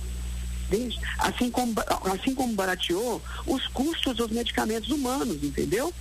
assim 1.20 1.50
como, 1.50 1.74
assim 2.12 2.34
como 2.34 2.54
barateou 2.54 3.22
os 3.46 3.68
custos 3.68 4.16
dos 4.16 4.32
medicamentos 4.32 4.90
humanos, 4.90 5.44
entendeu? 5.44 5.94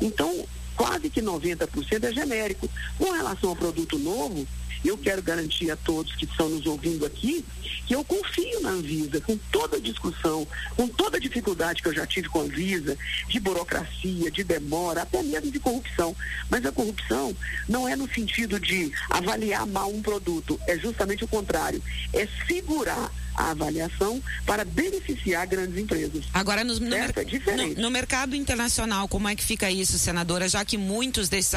Então, 0.00 0.46
quase 0.76 1.10
que 1.10 1.20
90% 1.20 2.04
é 2.04 2.12
genérico. 2.12 2.68
Com 2.98 3.10
relação 3.12 3.50
ao 3.50 3.56
produto 3.56 3.98
novo, 3.98 4.46
eu 4.84 4.98
quero 4.98 5.22
garantir 5.22 5.70
a 5.70 5.76
todos 5.76 6.14
que 6.14 6.24
estão 6.24 6.48
nos 6.48 6.66
ouvindo 6.66 7.06
aqui 7.06 7.44
que 7.86 7.94
eu 7.94 8.04
confio 8.04 8.60
na 8.60 8.70
Anvisa, 8.70 9.20
com 9.20 9.36
toda 9.50 9.76
a 9.76 9.80
discussão, 9.80 10.46
com 10.76 10.88
toda 10.88 11.16
a 11.16 11.20
dificuldade 11.20 11.82
que 11.82 11.88
eu 11.88 11.94
já 11.94 12.06
tive 12.06 12.28
com 12.28 12.40
a 12.40 12.44
Anvisa, 12.44 12.96
de 13.28 13.40
burocracia, 13.40 14.30
de 14.30 14.44
demora, 14.44 15.02
até 15.02 15.22
mesmo 15.22 15.50
de 15.50 15.58
corrupção. 15.58 16.16
Mas 16.48 16.64
a 16.64 16.72
corrupção 16.72 17.36
não 17.68 17.88
é 17.88 17.96
no 17.96 18.08
sentido 18.12 18.58
de 18.58 18.92
avaliar 19.10 19.66
mal 19.66 19.90
um 19.90 20.00
produto, 20.00 20.58
é 20.66 20.78
justamente 20.78 21.24
o 21.24 21.28
contrário, 21.28 21.82
é 22.12 22.26
segurar 22.46 23.10
a 23.34 23.50
avaliação 23.50 24.22
para 24.46 24.64
beneficiar 24.64 25.46
grandes 25.46 25.78
empresas. 25.78 26.24
Agora, 26.32 26.64
no, 26.64 26.78
no, 26.78 26.94
é 26.94 27.08
no, 27.56 27.82
no, 27.82 27.90
mercado 27.90 28.36
internacional, 28.36 29.08
como 29.08 29.28
é 29.28 29.34
que 29.34 29.44
fica 29.44 29.70
isso, 29.70 29.98
senadora? 29.98 30.48
Já 30.48 30.64
que 30.64 30.76
muitos 30.76 31.28
desses 31.28 31.54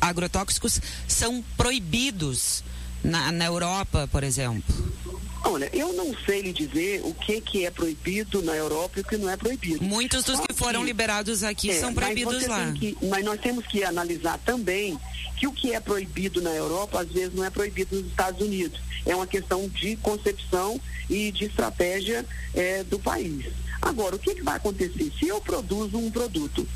agrotóxicos 0.00 0.80
são 1.06 1.42
proibidos 1.56 2.64
na, 3.02 3.30
na 3.30 3.44
Europa, 3.44 4.08
por 4.10 4.24
exemplo. 4.24 4.74
Olha, 5.46 5.68
eu 5.74 5.92
não 5.92 6.16
sei 6.24 6.40
lhe 6.40 6.52
dizer 6.54 7.02
o 7.04 7.12
que, 7.12 7.38
que 7.38 7.66
é 7.66 7.70
proibido 7.70 8.40
na 8.42 8.54
Europa 8.54 8.98
e 8.98 9.00
o 9.02 9.04
que 9.04 9.16
não 9.18 9.28
é 9.28 9.36
proibido. 9.36 9.84
Muitos 9.84 10.24
dos 10.24 10.38
Só 10.38 10.46
que 10.46 10.54
foram 10.54 10.80
que, 10.80 10.86
liberados 10.86 11.44
aqui 11.44 11.70
é, 11.70 11.74
são 11.78 11.92
proibidos 11.92 12.46
lá. 12.46 12.72
Que, 12.72 12.96
mas 13.02 13.22
nós 13.22 13.38
temos 13.38 13.66
que 13.66 13.84
analisar 13.84 14.38
também 14.38 14.98
que 15.36 15.46
o 15.46 15.52
que 15.52 15.74
é 15.74 15.80
proibido 15.80 16.40
na 16.40 16.50
Europa, 16.50 17.00
às 17.00 17.08
vezes, 17.08 17.34
não 17.34 17.44
é 17.44 17.50
proibido 17.50 17.94
nos 17.96 18.06
Estados 18.06 18.40
Unidos. 18.40 18.80
É 19.06 19.14
uma 19.14 19.26
questão 19.26 19.68
de 19.68 19.96
concepção 19.96 20.80
e 21.08 21.30
de 21.30 21.44
estratégia 21.44 22.24
é, 22.54 22.82
do 22.84 22.98
país. 22.98 23.46
Agora, 23.80 24.16
o 24.16 24.18
que, 24.18 24.34
que 24.34 24.42
vai 24.42 24.56
acontecer? 24.56 25.12
Se 25.18 25.28
eu 25.28 25.40
produzo 25.40 25.98
um 25.98 26.10
produto 26.10 26.66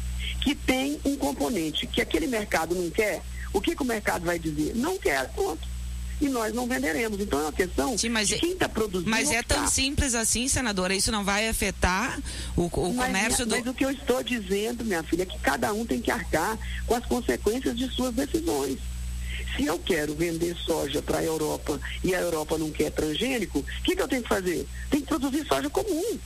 que 0.40 0.54
tem 0.54 1.00
um 1.04 1.16
componente 1.16 1.86
que 1.86 2.00
aquele 2.00 2.26
mercado 2.26 2.74
não 2.74 2.90
quer, 2.90 3.22
o 3.52 3.60
que, 3.60 3.74
que 3.74 3.82
o 3.82 3.86
mercado 3.86 4.24
vai 4.24 4.38
dizer? 4.38 4.74
Não 4.74 4.98
quer, 4.98 5.28
ponto 5.32 5.66
e 6.20 6.28
nós 6.28 6.52
não 6.54 6.66
venderemos. 6.66 7.20
Então 7.20 7.38
é 7.38 7.42
uma 7.42 7.52
questão 7.52 7.96
Sim, 7.96 8.08
mas, 8.10 8.28
de 8.28 8.36
quem 8.36 8.52
está 8.52 8.68
produzindo. 8.68 9.10
Mas 9.10 9.30
é 9.30 9.42
tão 9.42 9.66
simples 9.66 10.14
assim, 10.14 10.48
senadora? 10.48 10.94
Isso 10.94 11.12
não 11.12 11.24
vai 11.24 11.48
afetar 11.48 12.18
o, 12.56 12.64
o 12.66 12.94
mas, 12.94 13.06
comércio 13.06 13.46
do. 13.46 13.56
Mas 13.56 13.66
o 13.66 13.74
que 13.74 13.84
eu 13.84 13.90
estou 13.90 14.22
dizendo, 14.22 14.84
minha 14.84 15.02
filha, 15.02 15.22
é 15.22 15.26
que 15.26 15.38
cada 15.38 15.72
um 15.72 15.86
tem 15.86 16.00
que 16.00 16.10
arcar 16.10 16.58
com 16.86 16.94
as 16.94 17.04
consequências 17.06 17.76
de 17.76 17.88
suas 17.94 18.14
decisões. 18.14 18.78
Se 19.58 19.66
eu 19.66 19.76
quero 19.80 20.14
vender 20.14 20.56
soja 20.56 21.02
para 21.02 21.18
a 21.18 21.24
Europa 21.24 21.80
e 22.04 22.14
a 22.14 22.20
Europa 22.20 22.56
não 22.56 22.70
quer 22.70 22.92
transgênico, 22.92 23.58
o 23.58 23.82
que, 23.82 23.96
que 23.96 24.00
eu 24.00 24.06
tenho 24.06 24.22
que 24.22 24.28
fazer? 24.28 24.64
Tem 24.88 25.00
que 25.00 25.06
produzir 25.08 25.44
soja 25.48 25.68
comum. 25.68 26.18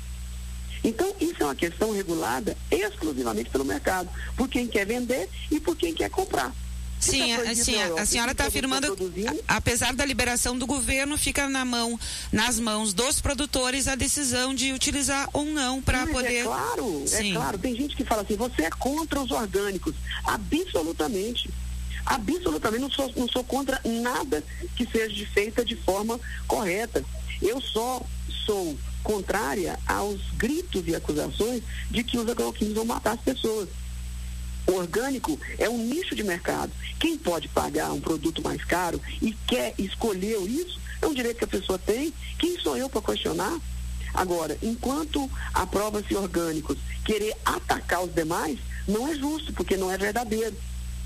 Então, 0.85 1.15
isso 1.19 1.43
é 1.43 1.45
uma 1.47 1.55
questão 1.55 1.93
regulada 1.93 2.55
exclusivamente 2.71 3.49
pelo 3.49 3.65
mercado, 3.65 4.11
por 4.37 4.49
quem 4.49 4.67
quer 4.67 4.85
vender 4.85 5.31
e 5.51 5.59
por 5.59 5.75
quem 5.75 5.95
quer 5.95 6.11
comprar. 6.11 6.53
Sim, 7.01 7.33
assim, 7.33 7.75
a, 7.83 8.03
a 8.03 8.07
senhora 8.07 8.31
está 8.31 8.47
afirmando, 8.47 8.97
apesar 9.49 9.93
da 9.93 10.05
liberação 10.05 10.57
do 10.57 10.67
governo, 10.67 11.19
fica 11.19 11.49
na 11.49 11.65
mão, 11.65 11.99
nas 12.31 12.61
mãos 12.61 12.93
dos 12.95 13.21
produtores 13.21 13.89
a 13.89 13.97
decisão 13.97 14.55
de 14.55 14.73
utilizar 14.73 15.29
ou 15.33 15.45
não 15.45 15.83
para 15.83 16.03
é 16.03 16.07
poder. 16.07 16.37
É 16.37 16.43
claro, 16.45 17.03
Sim. 17.07 17.31
é 17.31 17.35
claro. 17.35 17.59
Tem 17.59 17.75
gente 17.75 17.97
que 17.97 18.05
fala 18.05 18.23
assim, 18.23 18.37
você 18.37 18.63
é 18.63 18.71
contra 18.71 19.21
os 19.21 19.33
orgânicos. 19.33 19.95
Absolutamente. 20.23 21.51
Absolutamente 22.05 22.83
não 22.83 22.91
sou, 22.91 23.13
não 23.17 23.29
sou 23.29 23.45
contra 23.45 23.81
nada 23.85 24.43
que 24.77 24.87
seja 24.87 25.27
feita 25.27 25.65
de 25.65 25.77
forma 25.77 26.19
correta. 26.47 27.05
Eu 27.41 27.61
só 27.61 28.01
sou 28.47 28.77
contrária 29.03 29.79
aos 29.87 30.21
gritos 30.37 30.87
e 30.87 30.95
acusações 30.95 31.63
de 31.91 32.05
que 32.05 32.19
os 32.19 32.29
agroquímicos 32.29 32.77
vão 32.77 32.85
matar 32.85 33.13
as 33.13 33.21
pessoas. 33.21 33.69
O 34.67 34.73
orgânico 34.75 35.39
é 35.59 35.69
um 35.69 35.79
nicho 35.79 36.15
de 36.15 36.23
mercado. 36.23 36.73
Quem 36.99 37.19
pode 37.19 37.49
pagar 37.49 37.93
um 37.93 38.01
produto 38.01 38.43
mais 38.43 38.65
caro 38.65 39.01
e 39.21 39.33
quer 39.47 39.75
escolher 39.77 40.39
isso, 40.43 40.81
é 41.01 41.07
um 41.07 41.15
direito 41.15 41.39
que 41.39 41.45
a 41.45 41.49
pessoa 41.49 41.79
tem. 41.79 42.13
Quem 42.39 42.59
sou 42.61 42.77
eu 42.77 42.89
para 42.89 43.03
questionar? 43.03 43.59
Agora, 44.15 44.57
enquanto 44.63 45.29
aprova-se 45.53 46.15
orgânicos, 46.15 46.79
querer 47.05 47.35
atacar 47.45 48.05
os 48.05 48.15
demais, 48.15 48.59
não 48.87 49.09
é 49.09 49.15
justo, 49.15 49.53
porque 49.53 49.77
não 49.77 49.91
é 49.91 49.99
verdadeiro. 49.99 50.55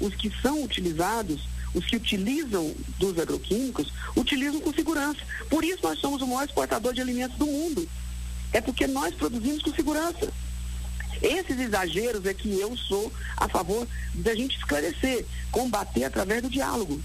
Os 0.00 0.15
que 0.15 0.31
são 0.43 0.62
utilizados, 0.62 1.49
os 1.75 1.85
que 1.85 1.97
utilizam 1.97 2.75
dos 2.99 3.19
agroquímicos, 3.19 3.93
utilizam 4.17 4.61
com 4.61 4.73
segurança. 4.73 5.21
Por 5.49 5.65
isso 5.65 5.81
nós 5.83 5.99
somos 5.99 6.23
o 6.23 6.26
maior 6.26 6.45
exportador 6.45 6.93
de 6.93 7.00
alimentos 7.00 7.37
do 7.38 7.47
mundo. 7.47 7.88
É 8.53 8.61
porque 8.61 8.87
nós 8.87 9.15
produzimos 9.15 9.62
com 9.62 9.73
segurança. 9.75 10.33
Esses 11.23 11.59
exageros 11.59 12.26
é 12.26 12.35
que 12.35 12.59
eu 12.59 12.76
sou 12.76 13.12
a 13.37 13.49
favor 13.49 13.87
da 14.15 14.35
gente 14.35 14.57
esclarecer, 14.57 15.25
combater 15.50 16.05
através 16.05 16.43
do 16.43 16.50
diálogo. 16.50 17.00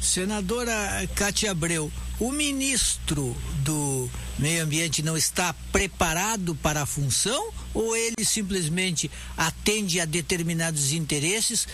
Senadora 0.00 1.08
Cátia 1.14 1.50
Abreu, 1.50 1.92
o 2.18 2.32
ministro 2.32 3.36
do 3.62 4.08
Meio 4.38 4.64
Ambiente 4.64 5.02
não 5.02 5.16
está 5.16 5.54
preparado 5.70 6.54
para 6.54 6.82
a 6.82 6.86
função 6.86 7.52
ou 7.74 7.94
ele 7.96 8.24
simplesmente 8.24 9.10
atende 9.36 10.00
a 10.00 10.04
determinados 10.04 10.92
interesses, 10.92 11.68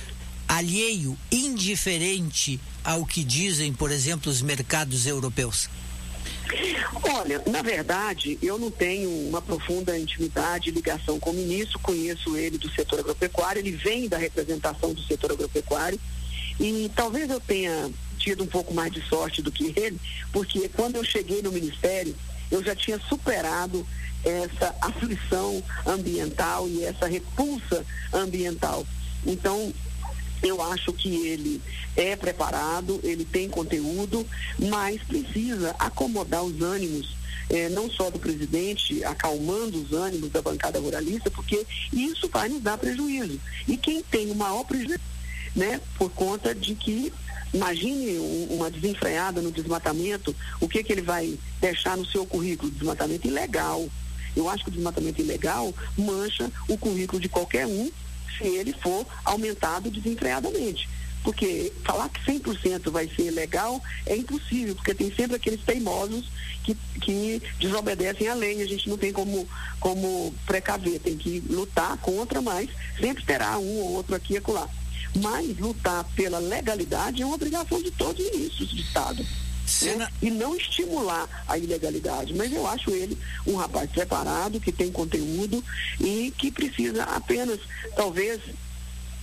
alheio, 0.49 1.16
indiferente 1.30 2.61
ao 2.85 3.06
que 3.06 3.23
dizem, 3.23 3.73
por 3.73 3.90
exemplo, 3.90 4.30
os 4.30 4.42
mercados 4.42 5.06
europeus? 5.06 5.68
Olha, 7.02 7.42
na 7.47 7.62
verdade, 7.62 8.38
eu 8.42 8.59
não 8.59 8.71
tenho 8.71 9.09
uma 9.28 9.40
profunda 9.40 9.99
intimidade 9.99 10.71
ligação 10.71 11.18
com 11.18 11.30
o 11.30 11.35
ministro, 11.35 11.78
conheço 11.78 12.37
ele 12.37 12.59
do 12.59 12.71
setor 12.71 13.00
agropecuário, 13.00 13.61
ele 13.61 13.73
vem 13.73 14.09
da 14.09 14.18
representação 14.18 14.92
do 14.92 15.02
setor 15.04 15.33
agropecuário 15.33 15.99
e 16.59 16.90
talvez 16.95 17.28
eu 17.30 17.40
tenha 17.40 17.90
tido 18.26 18.42
um 18.42 18.47
pouco 18.49 18.75
mais 18.75 18.92
de 18.92 19.00
sorte 19.02 19.40
do 19.40 19.52
que 19.52 19.73
ele, 19.76 20.00
porque 20.33 20.68
quando 20.71 20.97
eu 20.97 21.04
cheguei 21.04 21.40
no 21.42 21.52
ministério, 21.52 22.12
eu 22.50 22.61
já 22.61 22.75
tinha 22.75 22.99
superado 23.09 23.87
essa 24.25 24.75
aflição 24.80 25.62
ambiental 25.87 26.68
e 26.68 26.83
essa 26.83 27.06
repulsa 27.06 27.87
ambiental. 28.12 28.85
Então, 29.25 29.73
eu 30.42 30.61
acho 30.61 30.92
que 30.92 31.09
ele 31.28 31.62
é 31.97 32.16
preparado, 32.16 32.99
ele 33.04 33.25
tem 33.25 33.49
conteúdo, 33.49 34.26
mas 34.59 35.00
precisa 35.04 35.76
acomodar 35.78 36.42
os 36.42 36.61
ânimos, 36.61 37.16
eh, 37.49 37.68
não 37.68 37.88
só 37.88 38.11
do 38.11 38.18
presidente, 38.18 39.04
acalmando 39.04 39.80
os 39.80 39.92
ânimos 39.92 40.33
da 40.33 40.42
bancada 40.42 40.80
ruralista, 40.80 41.30
porque 41.30 41.64
isso 41.92 42.28
vai 42.28 42.49
nos 42.49 42.61
dar 42.61 42.76
prejuízo. 42.76 43.40
E 43.68 43.76
quem 43.76 44.02
tem 44.02 44.33
o 44.33 44.35
maior 44.35 44.64
prejuízo, 44.64 44.99
né, 45.54 45.80
por 45.97 46.11
conta 46.11 46.52
de 46.52 46.75
que 46.75 47.12
Imagine 47.56 48.18
uma 48.50 48.70
desenfreada 48.70 49.40
no 49.40 49.50
desmatamento, 49.50 50.36
o 50.60 50.68
que, 50.68 50.84
que 50.84 50.92
ele 50.92 51.00
vai 51.00 51.38
deixar 51.58 51.96
no 51.96 52.04
seu 52.04 52.26
currículo? 52.26 52.70
Desmatamento 52.70 53.26
ilegal. 53.26 53.88
Eu 54.36 54.46
acho 54.50 54.64
que 54.64 54.68
o 54.68 54.72
desmatamento 54.72 55.22
ilegal 55.22 55.72
mancha 55.96 56.52
o 56.68 56.76
currículo 56.76 57.18
de 57.18 57.30
qualquer 57.30 57.66
um 57.66 57.90
se 58.36 58.44
ele 58.46 58.75
for 58.75 59.06
aumentado 59.25 59.90
desenfreadamente. 59.90 60.86
Porque 61.25 61.72
falar 61.82 62.10
que 62.10 62.20
100% 62.30 62.90
vai 62.90 63.08
ser 63.08 63.30
legal 63.30 63.82
é 64.04 64.14
impossível, 64.14 64.75
porque 64.75 64.94
tem 64.94 65.10
sempre 65.14 65.36
aqueles 65.36 65.62
teimosos 65.62 66.30
que, 66.62 66.76
que 67.00 67.42
desobedecem 67.58 68.28
à 68.28 68.34
lei. 68.34 68.60
A 68.60 68.66
gente 68.66 68.86
não 68.86 68.98
tem 68.98 69.14
como, 69.14 69.48
como 69.80 70.34
precaver, 70.44 71.00
tem 71.00 71.16
que 71.16 71.42
lutar 71.48 71.96
contra, 71.96 72.42
mas 72.42 72.68
sempre 73.00 73.25
terá 73.25 73.56
um 73.58 73.78
ou 73.78 73.92
outro 73.94 74.14
aqui 74.14 74.34
e 74.34 74.36
acolá. 74.36 74.68
Mas 75.23 75.58
lutar 75.58 76.04
pela 76.14 76.38
legalidade 76.38 77.23
é 77.23 77.26
uma 77.26 77.35
obrigação 77.35 77.82
de 77.82 77.90
todos 77.90 78.25
os 78.25 78.32
ministros 78.32 78.70
de 78.70 78.80
Estado. 78.82 79.26
Né? 79.82 80.08
E 80.23 80.30
não 80.30 80.56
estimular 80.56 81.28
a 81.49 81.58
ilegalidade. 81.58 82.35
Mas 82.35 82.52
eu 82.52 82.66
acho 82.66 82.90
ele 82.90 83.18
um 83.46 83.56
rapaz 83.56 83.90
preparado, 83.90 84.61
que 84.61 84.70
tem 84.70 84.92
conteúdo 84.92 85.62
e 86.00 86.32
que 86.38 86.50
precisa 86.50 87.02
apenas, 87.04 87.58
talvez, 87.96 88.40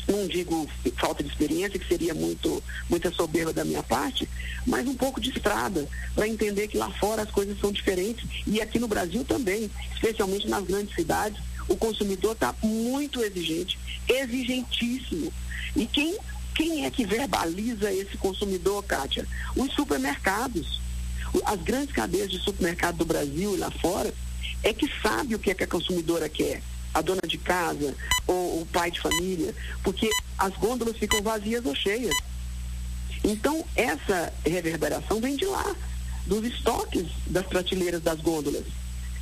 não 0.08 0.28
digo 0.28 0.68
falta 0.98 1.24
de 1.24 1.30
experiência, 1.30 1.80
que 1.80 1.88
seria 1.88 2.14
muito 2.14 2.62
muita 2.90 3.12
soberba 3.12 3.54
da 3.54 3.64
minha 3.64 3.82
parte, 3.84 4.28
mas 4.66 4.88
um 4.88 4.96
pouco 4.96 5.22
de 5.22 5.30
estrada, 5.30 5.88
para 6.14 6.28
entender 6.28 6.68
que 6.68 6.78
lá 6.78 6.90
fora 6.92 7.22
as 7.22 7.32
coisas 7.32 7.58
são 7.60 7.72
diferentes 7.72 8.28
e 8.46 8.62
aqui 8.62 8.80
no 8.80 8.88
Brasil 8.88 9.24
também, 9.24 9.72
especialmente 9.94 10.48
nas 10.48 10.64
grandes 10.66 10.94
cidades, 10.94 11.42
o 11.68 11.76
consumidor 11.76 12.34
está 12.34 12.54
muito 12.62 13.22
exigente, 13.22 13.78
exigentíssimo. 14.08 15.32
E 15.76 15.86
quem, 15.86 16.18
quem 16.56 16.86
é 16.86 16.92
que 16.92 17.06
verbaliza 17.06 17.92
esse 17.92 18.18
consumidor, 18.18 18.84
Kátia? 18.84 19.28
Os 19.56 19.74
supermercados. 19.74 20.82
As 21.46 21.62
grandes 21.62 21.96
cadeias 21.96 22.30
de 22.30 22.40
supermercado 22.40 22.98
do 22.98 23.06
Brasil 23.06 23.56
e 23.56 23.58
lá 23.58 23.72
fora 23.72 24.14
é 24.62 24.72
que 24.72 24.90
sabe 25.02 25.34
o 25.34 25.40
que, 25.40 25.52
é 25.52 25.54
que 25.54 25.64
a 25.64 25.68
consumidora 25.68 26.30
quer. 26.30 26.62
A 26.94 27.02
dona 27.02 27.22
de 27.28 27.40
casa 27.40 27.96
ou 28.28 28.62
o 28.62 28.66
pai 28.68 28.92
de 28.92 29.02
família, 29.02 29.56
porque 29.84 30.10
as 30.38 30.54
gôndolas 30.58 30.96
ficam 30.98 31.24
vazias 31.24 31.66
ou 31.66 31.76
cheias. 31.76 32.16
Então, 33.24 33.66
essa 33.76 34.32
reverberação 34.46 35.20
vem 35.20 35.36
de 35.36 35.46
lá, 35.46 35.76
dos 36.28 36.46
estoques 36.46 37.08
das 37.26 37.46
prateleiras 37.48 38.02
das 38.02 38.20
gôndolas. 38.20 38.66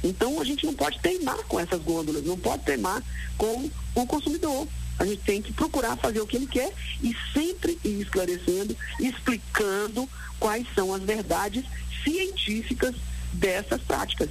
Então, 0.04 0.40
a 0.40 0.44
gente 0.44 0.66
não 0.66 0.74
pode 0.74 1.00
teimar 1.00 1.38
com 1.48 1.60
essas 1.60 1.82
gôndolas, 1.82 2.24
não 2.24 2.38
pode 2.38 2.64
teimar 2.64 3.04
com 3.38 3.70
o 3.96 4.06
consumidor. 4.06 4.68
A 5.00 5.06
gente 5.06 5.22
tem 5.24 5.42
que 5.42 5.54
procurar 5.54 5.98
fazer 5.98 6.22
o 6.22 6.28
que 6.28 6.36
ele 6.36 6.48
quer 6.48 6.72
e 7.02 7.16
sempre 7.34 7.78
ir 7.84 8.02
esclarecendo, 8.02 8.76
explicando 9.00 10.08
quais 10.40 10.66
são 10.76 10.94
as 10.94 11.02
verdades 11.02 11.64
científicas 12.04 12.96
dessas 13.34 13.82
práticas. 13.82 14.30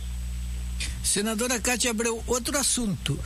Senadora 1.03 1.59
Cátia 1.61 1.91
Abreu, 1.91 2.23
outro 2.27 2.57
assunto. 2.59 3.19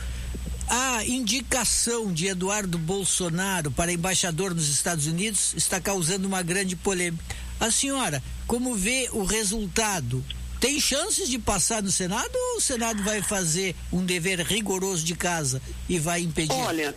A 0.67 1.05
indicação 1.05 2.11
de 2.11 2.27
Eduardo 2.27 2.79
Bolsonaro 2.79 3.69
para 3.69 3.93
embaixador 3.93 4.55
nos 4.55 4.67
Estados 4.67 5.05
Unidos 5.05 5.53
está 5.55 5.79
causando 5.79 6.27
uma 6.27 6.41
grande 6.41 6.75
polêmica. 6.75 7.23
A 7.59 7.69
senhora, 7.69 8.23
como 8.47 8.73
vê 8.73 9.07
o 9.11 9.23
resultado? 9.23 10.25
Tem 10.59 10.79
chances 10.79 11.29
de 11.29 11.37
passar 11.37 11.83
no 11.83 11.91
Senado 11.91 12.31
ou 12.33 12.57
o 12.57 12.61
Senado 12.61 13.03
vai 13.03 13.21
fazer 13.21 13.75
um 13.91 14.03
dever 14.03 14.39
rigoroso 14.39 15.03
de 15.03 15.15
casa 15.15 15.61
e 15.87 15.99
vai 15.99 16.21
impedir? 16.21 16.53
Olha, 16.53 16.95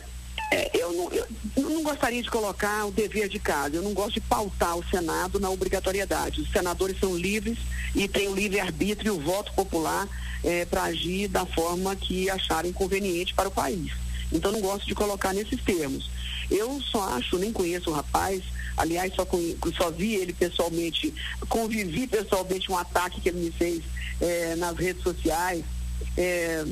é, 0.51 0.71
eu, 0.75 0.93
não, 0.93 1.13
eu, 1.13 1.27
não, 1.57 1.83
gostaria 1.83 2.23
de 2.23 2.31
colocar 2.31 2.87
o 2.87 2.91
dever 2.91 3.29
de 3.29 3.39
casa, 3.39 3.77
eu 3.77 3.83
não 3.83 3.93
gosto 3.93 4.15
de 4.15 4.21
pautar 4.21 4.77
o 4.77 4.85
Senado 4.89 5.39
na 5.39 5.51
obrigatoriedade. 5.51 6.41
Os 6.41 6.51
senadores 6.51 6.99
são 6.99 7.17
livres 7.17 7.59
e 7.95 8.09
têm 8.09 8.29
o 8.29 8.35
livre-arbítrio 8.35 9.15
e 9.15 9.17
o 9.17 9.21
voto 9.21 9.53
popular 9.53 10.09
é, 10.43 10.65
para 10.65 10.85
agir 10.85 11.29
da 11.29 11.45
forma 11.45 11.95
que 11.95 12.31
acharem 12.31 12.73
conveniente 12.73 13.35
para 13.35 13.49
o 13.49 13.53
país. 13.53 13.93
Então 14.33 14.53
não 14.53 14.61
gosto 14.61 14.87
de 14.87 14.95
colocar 14.95 15.35
nesses 15.35 15.61
termos. 15.63 16.09
Eu 16.51 16.81
só 16.81 17.15
acho, 17.15 17.39
nem 17.39 17.53
conheço 17.53 17.91
o 17.91 17.93
rapaz, 17.93 18.43
aliás, 18.77 19.13
só, 19.15 19.27
só 19.77 19.91
vi 19.91 20.15
ele 20.15 20.33
pessoalmente, 20.33 21.13
convivi 21.49 22.07
pessoalmente 22.07 22.71
um 22.71 22.77
ataque 22.77 23.21
que 23.21 23.29
ele 23.29 23.45
me 23.45 23.51
fez 23.51 23.83
é, 24.21 24.57
nas 24.57 24.77
redes 24.77 25.03
sociais. 25.03 25.65
É, 26.17 26.65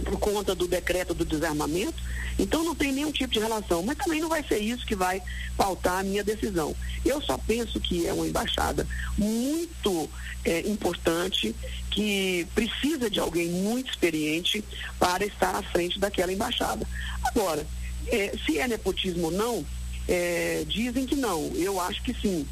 por 0.00 0.18
conta 0.18 0.54
do 0.54 0.66
decreto 0.66 1.14
do 1.14 1.24
desarmamento, 1.24 2.02
então 2.38 2.64
não 2.64 2.74
tem 2.74 2.92
nenhum 2.92 3.12
tipo 3.12 3.32
de 3.32 3.38
relação, 3.38 3.82
mas 3.82 3.98
também 3.98 4.20
não 4.20 4.28
vai 4.28 4.42
ser 4.42 4.58
isso 4.58 4.86
que 4.86 4.94
vai 4.94 5.22
pautar 5.56 5.98
a 5.98 6.02
minha 6.02 6.24
decisão. 6.24 6.74
Eu 7.04 7.20
só 7.20 7.36
penso 7.36 7.78
que 7.80 8.06
é 8.06 8.12
uma 8.12 8.26
embaixada 8.26 8.86
muito 9.16 10.08
é, 10.44 10.60
importante, 10.60 11.54
que 11.90 12.46
precisa 12.54 13.10
de 13.10 13.20
alguém 13.20 13.48
muito 13.48 13.90
experiente 13.90 14.64
para 14.98 15.24
estar 15.24 15.54
à 15.54 15.62
frente 15.62 15.98
daquela 15.98 16.32
embaixada. 16.32 16.86
Agora, 17.24 17.66
é, 18.06 18.32
se 18.44 18.58
é 18.58 18.68
nepotismo 18.68 19.26
ou 19.26 19.30
não, 19.30 19.64
é, 20.08 20.64
dizem 20.68 21.06
que 21.06 21.16
não. 21.16 21.50
Eu 21.54 21.80
acho 21.80 22.02
que 22.02 22.14
sim. 22.14 22.46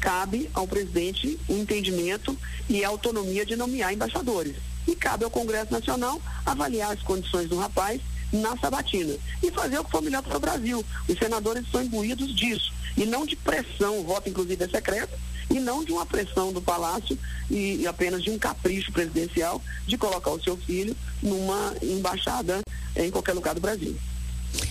Cabe 0.00 0.50
ao 0.52 0.66
presidente 0.68 1.38
o 1.48 1.54
entendimento 1.54 2.36
e 2.68 2.84
a 2.84 2.88
autonomia 2.88 3.46
de 3.46 3.56
nomear 3.56 3.92
embaixadores 3.92 4.56
e 4.86 4.94
cabe 4.94 5.24
ao 5.24 5.30
Congresso 5.30 5.72
Nacional 5.72 6.20
avaliar 6.44 6.92
as 6.92 7.02
condições 7.02 7.48
do 7.48 7.56
rapaz 7.56 8.00
na 8.32 8.56
sabatina 8.58 9.16
e 9.42 9.50
fazer 9.50 9.78
o 9.78 9.84
que 9.84 9.90
for 9.90 10.02
melhor 10.02 10.22
para 10.22 10.36
o 10.36 10.40
Brasil. 10.40 10.84
Os 11.08 11.18
senadores 11.18 11.64
são 11.70 11.82
imbuídos 11.82 12.34
disso 12.34 12.72
e 12.96 13.04
não 13.04 13.26
de 13.26 13.36
pressão, 13.36 13.98
o 14.00 14.04
voto 14.04 14.28
inclusive 14.28 14.64
é 14.64 14.68
secreto, 14.68 15.16
e 15.50 15.60
não 15.60 15.84
de 15.84 15.92
uma 15.92 16.06
pressão 16.06 16.52
do 16.52 16.60
Palácio 16.60 17.18
e, 17.50 17.86
apenas 17.86 18.22
de 18.22 18.30
um 18.30 18.38
capricho 18.38 18.90
presidencial 18.92 19.60
de 19.86 19.98
colocar 19.98 20.30
o 20.30 20.42
seu 20.42 20.56
filho 20.56 20.96
numa 21.22 21.74
embaixada 21.82 22.60
em 22.96 23.10
qualquer 23.10 23.34
lugar 23.34 23.54
do 23.54 23.60
Brasil. 23.60 23.96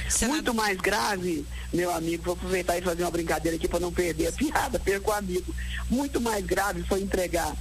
Senado... 0.09 0.35
Muito 0.35 0.53
mais 0.53 0.79
grave, 0.79 1.45
meu 1.73 1.93
amigo, 1.93 2.23
vou 2.23 2.33
aproveitar 2.33 2.77
e 2.77 2.81
fazer 2.81 3.03
uma 3.03 3.11
brincadeira 3.11 3.57
aqui 3.57 3.67
para 3.67 3.79
não 3.79 3.91
perder 3.91 4.27
a 4.27 4.31
piada, 4.33 4.79
perco 4.79 5.11
o 5.11 5.13
amigo. 5.13 5.53
Muito 5.89 6.21
mais 6.21 6.45
grave 6.45 6.83
foi 6.83 7.01
entregar 7.01 7.53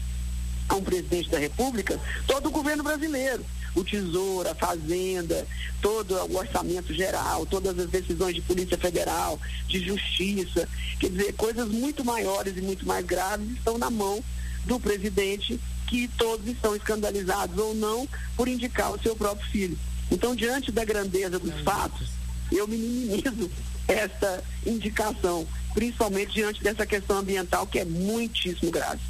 a 0.68 0.74
um 0.74 0.82
presidente 0.82 1.28
da 1.28 1.38
República 1.38 2.00
todo 2.26 2.46
o 2.46 2.50
governo 2.50 2.82
brasileiro. 2.82 3.44
O 3.74 3.82
Tesouro, 3.82 4.48
a 4.50 4.54
Fazenda, 4.54 5.46
todo 5.80 6.14
o 6.14 6.37
orçamento 6.37 6.92
geral, 6.92 7.46
todas 7.46 7.78
as 7.78 7.88
decisões 7.88 8.35
de 8.35 8.42
Polícia 8.42 8.76
Federal, 8.76 9.40
de 9.66 9.80
Justiça, 9.80 10.68
quer 11.00 11.08
dizer, 11.08 11.32
coisas 11.32 11.68
muito 11.68 12.04
maiores 12.04 12.54
e 12.56 12.61
muito 12.61 12.87
mais 12.87 13.04
graves 13.04 13.50
estão 13.52 13.78
na 13.78 13.90
mão 13.90 14.22
do 14.66 14.78
presidente, 14.78 15.58
que 15.87 16.06
todos 16.18 16.46
estão 16.46 16.76
escandalizados 16.76 17.56
ou 17.58 17.74
não 17.74 18.06
por 18.37 18.46
indicar 18.46 18.92
o 18.92 19.00
seu 19.00 19.16
próprio 19.16 19.50
filho. 19.50 19.78
Então, 20.11 20.35
diante 20.35 20.71
da 20.71 20.85
grandeza 20.85 21.38
dos 21.38 21.61
fatos, 21.61 22.09
eu 22.51 22.69
minimizo 22.69 23.51
essa 23.88 24.43
indicação, 24.67 25.47
principalmente 25.75 26.33
diante 26.33 26.62
dessa 26.62 26.87
questão 26.87 27.19
ambiental 27.19 27.67
que 27.67 27.79
é 27.79 27.85
muitíssimo 27.85 28.71
grave. 28.71 29.01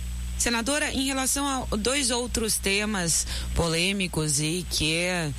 Senadora, 0.43 0.91
em 0.91 1.07
relação 1.07 1.47
a 1.47 1.77
dois 1.77 2.11
outros 2.11 2.57
temas 2.57 3.25
polêmicos 3.55 4.41
e 4.41 4.67
que 4.69 4.93
eh, 4.93 5.31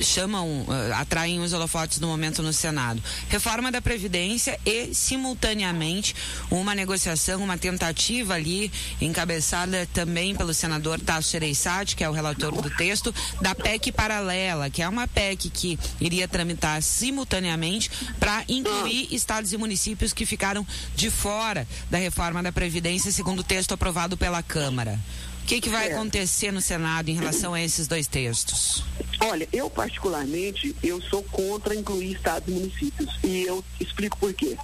chamam, 0.00 0.64
eh, 0.68 0.92
atraem 0.94 1.40
os 1.40 1.52
holofotes 1.52 1.98
no 1.98 2.06
momento 2.06 2.40
no 2.40 2.52
Senado: 2.52 3.02
reforma 3.28 3.72
da 3.72 3.82
Previdência 3.82 4.60
e, 4.64 4.94
simultaneamente, 4.94 6.14
uma 6.52 6.72
negociação, 6.72 7.42
uma 7.42 7.58
tentativa 7.58 8.34
ali, 8.34 8.70
encabeçada 9.00 9.88
também 9.92 10.36
pelo 10.36 10.54
senador 10.54 11.00
Tasso 11.00 11.32
Gereissati, 11.32 11.96
que 11.96 12.04
é 12.04 12.08
o 12.08 12.12
relator 12.12 12.52
do 12.62 12.70
texto, 12.70 13.12
da 13.40 13.56
PEC 13.56 13.90
paralela, 13.90 14.70
que 14.70 14.82
é 14.82 14.88
uma 14.88 15.08
PEC 15.08 15.50
que 15.50 15.76
iria 16.00 16.28
tramitar 16.28 16.80
simultaneamente 16.80 17.90
para 18.20 18.44
incluir 18.48 19.08
estados 19.12 19.52
e 19.52 19.58
municípios 19.58 20.12
que 20.12 20.24
ficaram 20.24 20.64
de 20.94 21.10
fora 21.10 21.66
da 21.90 21.98
reforma 21.98 22.40
da 22.40 22.52
Previdência, 22.52 23.10
segundo 23.10 23.40
o 23.40 23.44
texto 23.44 23.72
aprovado 23.74 24.11
aprovado 24.12 24.16
pela 24.16 24.42
Câmara. 24.42 24.98
O 25.42 25.46
que, 25.46 25.60
que 25.60 25.68
vai 25.68 25.88
é. 25.88 25.92
acontecer 25.92 26.52
no 26.52 26.60
Senado 26.60 27.08
em 27.08 27.14
relação 27.14 27.52
a 27.52 27.60
esses 27.60 27.88
dois 27.88 28.06
textos? 28.06 28.84
Olha, 29.20 29.48
eu 29.52 29.68
particularmente, 29.68 30.74
eu 30.82 31.00
sou 31.02 31.22
contra 31.24 31.74
incluir 31.74 32.12
estados 32.12 32.48
e 32.48 32.52
municípios. 32.52 33.18
E 33.24 33.42
eu 33.42 33.64
explico 33.80 34.16
por 34.18 34.32
quê. 34.32 34.56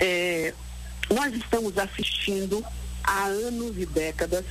É, 0.00 0.54
nós 1.12 1.34
estamos 1.34 1.76
assistindo 1.76 2.64
há 3.02 3.24
anos 3.24 3.76
e 3.76 3.86
décadas 3.86 4.44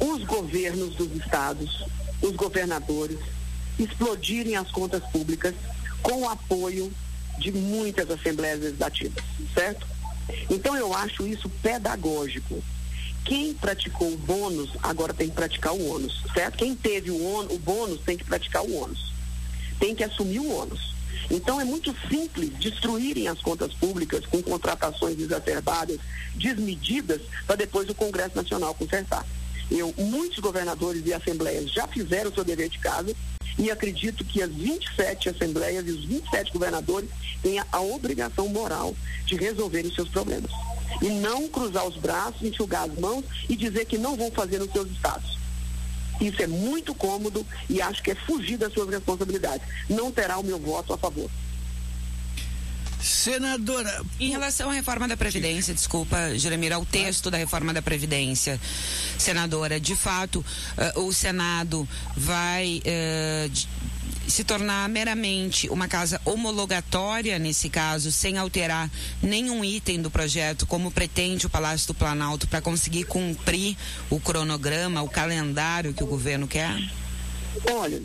os 0.00 0.24
governos 0.24 0.94
dos 0.96 1.12
estados, 1.16 1.84
os 2.22 2.34
governadores, 2.34 3.18
explodirem 3.78 4.56
as 4.56 4.70
contas 4.70 5.02
públicas 5.10 5.54
com 6.02 6.22
o 6.22 6.28
apoio 6.28 6.92
de 7.38 7.52
muitas 7.52 8.10
assembleias 8.10 8.60
legislativas, 8.60 9.22
certo? 9.54 9.86
Então 10.50 10.76
eu 10.76 10.92
acho 10.94 11.26
isso 11.26 11.48
pedagógico. 11.62 12.62
Quem 13.24 13.54
praticou 13.54 14.12
o 14.12 14.16
bônus 14.16 14.70
agora 14.82 15.12
tem 15.12 15.28
que 15.28 15.34
praticar 15.34 15.72
o 15.72 15.90
ônus, 15.90 16.22
certo? 16.32 16.58
Quem 16.58 16.76
teve 16.76 17.10
o, 17.10 17.40
o 17.52 17.58
bônus 17.58 18.00
tem 18.02 18.16
que 18.16 18.24
praticar 18.24 18.62
o 18.62 18.74
ônus. 18.74 19.12
Tem 19.80 19.94
que 19.94 20.04
assumir 20.04 20.38
o 20.38 20.48
ônus. 20.48 20.94
Então 21.30 21.60
é 21.60 21.64
muito 21.64 21.94
simples 22.08 22.50
destruírem 22.58 23.26
as 23.26 23.40
contas 23.40 23.72
públicas 23.74 24.24
com 24.26 24.40
contratações 24.42 25.18
exacerbadas, 25.18 25.98
desmedidas, 26.34 27.20
para 27.46 27.56
depois 27.56 27.88
o 27.88 27.94
Congresso 27.94 28.36
Nacional 28.36 28.74
consertar. 28.74 29.26
Eu, 29.68 29.92
muitos 29.98 30.38
governadores 30.38 31.04
e 31.04 31.12
assembleias 31.12 31.72
já 31.72 31.88
fizeram 31.88 32.30
o 32.30 32.34
seu 32.34 32.44
dever 32.44 32.68
de 32.68 32.78
casa 32.78 33.14
e 33.58 33.70
acredito 33.70 34.24
que 34.24 34.42
as 34.42 34.50
27 34.50 35.30
assembleias 35.30 35.86
e 35.86 35.90
os 35.90 36.04
27 36.04 36.52
governadores 36.52 37.08
têm 37.42 37.58
a 37.58 37.80
obrigação 37.80 38.48
moral 38.48 38.94
de 39.24 39.36
resolver 39.36 39.84
os 39.86 39.94
seus 39.94 40.08
problemas. 40.08 40.50
E 41.02 41.08
não 41.08 41.48
cruzar 41.48 41.86
os 41.86 41.96
braços, 41.96 42.42
enxugar 42.42 42.84
as 42.84 42.98
mãos 42.98 43.24
e 43.48 43.56
dizer 43.56 43.84
que 43.86 43.98
não 43.98 44.16
vão 44.16 44.30
fazer 44.30 44.58
nos 44.58 44.72
seus 44.72 44.90
estados. 44.90 45.36
Isso 46.20 46.42
é 46.42 46.46
muito 46.46 46.94
cômodo 46.94 47.46
e 47.68 47.80
acho 47.80 48.02
que 48.02 48.10
é 48.10 48.14
fugir 48.14 48.56
das 48.56 48.72
suas 48.72 48.88
responsabilidades. 48.88 49.66
Não 49.88 50.10
terá 50.10 50.38
o 50.38 50.44
meu 50.44 50.58
voto 50.58 50.92
a 50.92 50.98
favor. 50.98 51.30
Senadora. 53.06 54.04
Em 54.18 54.30
relação 54.30 54.68
à 54.68 54.72
reforma 54.72 55.06
da 55.06 55.16
Previdência, 55.16 55.72
desculpa, 55.72 56.36
Jeremir, 56.36 56.72
ao 56.72 56.84
texto 56.84 57.30
da 57.30 57.38
reforma 57.38 57.72
da 57.72 57.80
Previdência, 57.80 58.60
senadora, 59.16 59.78
de 59.78 59.94
fato, 59.94 60.44
uh, 60.96 61.00
o 61.00 61.12
Senado 61.12 61.88
vai. 62.16 62.82
Uh, 62.84 63.86
se 64.26 64.42
tornar 64.42 64.88
meramente 64.88 65.68
uma 65.70 65.86
casa 65.86 66.20
homologatória, 66.24 67.38
nesse 67.38 67.70
caso, 67.70 68.10
sem 68.10 68.36
alterar 68.36 68.90
nenhum 69.22 69.64
item 69.64 70.02
do 70.02 70.10
projeto, 70.10 70.66
como 70.66 70.90
pretende 70.90 71.46
o 71.46 71.48
Palácio 71.48 71.86
do 71.86 71.94
Planalto, 71.94 72.48
para 72.48 72.60
conseguir 72.60 73.04
cumprir 73.04 73.76
o 74.10 74.18
cronograma, 74.18 75.00
o 75.00 75.08
calendário 75.08 75.94
que 75.94 76.02
o 76.02 76.08
governo 76.08 76.48
quer? 76.48 76.76
Olha, 77.70 78.02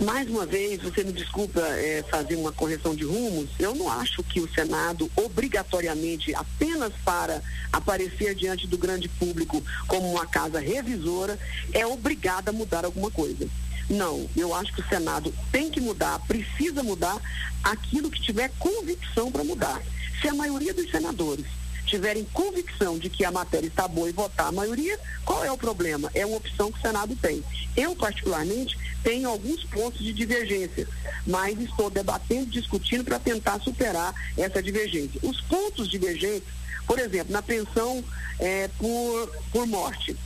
mais 0.00 0.28
uma 0.28 0.46
vez, 0.46 0.80
você 0.80 1.02
me 1.02 1.12
desculpa 1.12 1.60
é, 1.60 2.04
fazer 2.10 2.36
uma 2.36 2.52
correção 2.52 2.94
de 2.94 3.04
rumos, 3.04 3.50
eu 3.58 3.74
não 3.74 3.90
acho 3.90 4.22
que 4.22 4.40
o 4.40 4.52
Senado, 4.52 5.10
obrigatoriamente, 5.16 6.34
apenas 6.34 6.92
para 7.04 7.42
aparecer 7.72 8.34
diante 8.34 8.66
do 8.66 8.78
grande 8.78 9.08
público 9.08 9.62
como 9.86 10.10
uma 10.12 10.26
casa 10.26 10.60
revisora, 10.60 11.38
é 11.72 11.86
obrigada 11.86 12.50
a 12.50 12.54
mudar 12.54 12.84
alguma 12.84 13.10
coisa. 13.10 13.48
Não, 13.90 14.28
eu 14.36 14.54
acho 14.54 14.72
que 14.74 14.80
o 14.80 14.88
Senado 14.88 15.34
tem 15.50 15.70
que 15.70 15.80
mudar, 15.80 16.18
precisa 16.26 16.82
mudar 16.82 17.16
aquilo 17.64 18.10
que 18.10 18.20
tiver 18.20 18.50
convicção 18.58 19.32
para 19.32 19.42
mudar. 19.42 19.82
Se 20.20 20.28
a 20.28 20.34
maioria 20.34 20.74
dos 20.74 20.90
senadores 20.90 21.46
tiverem 21.88 22.24
convicção 22.32 22.98
de 22.98 23.08
que 23.08 23.24
a 23.24 23.32
matéria 23.32 23.66
está 23.66 23.88
boa 23.88 24.08
e 24.08 24.12
votar 24.12 24.48
a 24.48 24.52
maioria, 24.52 24.98
qual 25.24 25.44
é 25.44 25.50
o 25.50 25.58
problema? 25.58 26.10
É 26.14 26.24
uma 26.24 26.36
opção 26.36 26.70
que 26.70 26.78
o 26.78 26.82
Senado 26.82 27.16
tem. 27.16 27.42
Eu, 27.76 27.96
particularmente, 27.96 28.78
tenho 29.02 29.28
alguns 29.28 29.64
pontos 29.64 30.00
de 30.00 30.12
divergência, 30.12 30.86
mas 31.26 31.58
estou 31.60 31.88
debatendo, 31.88 32.46
discutindo 32.46 33.04
para 33.04 33.18
tentar 33.18 33.60
superar 33.60 34.14
essa 34.36 34.62
divergência. 34.62 35.20
Os 35.22 35.40
pontos 35.42 35.88
divergentes, 35.88 36.48
por 36.86 36.98
exemplo, 36.98 37.32
na 37.32 37.42
pensão 37.42 38.04
é, 38.38 38.68
por, 38.78 39.32
por 39.50 39.66
morte. 39.66 40.16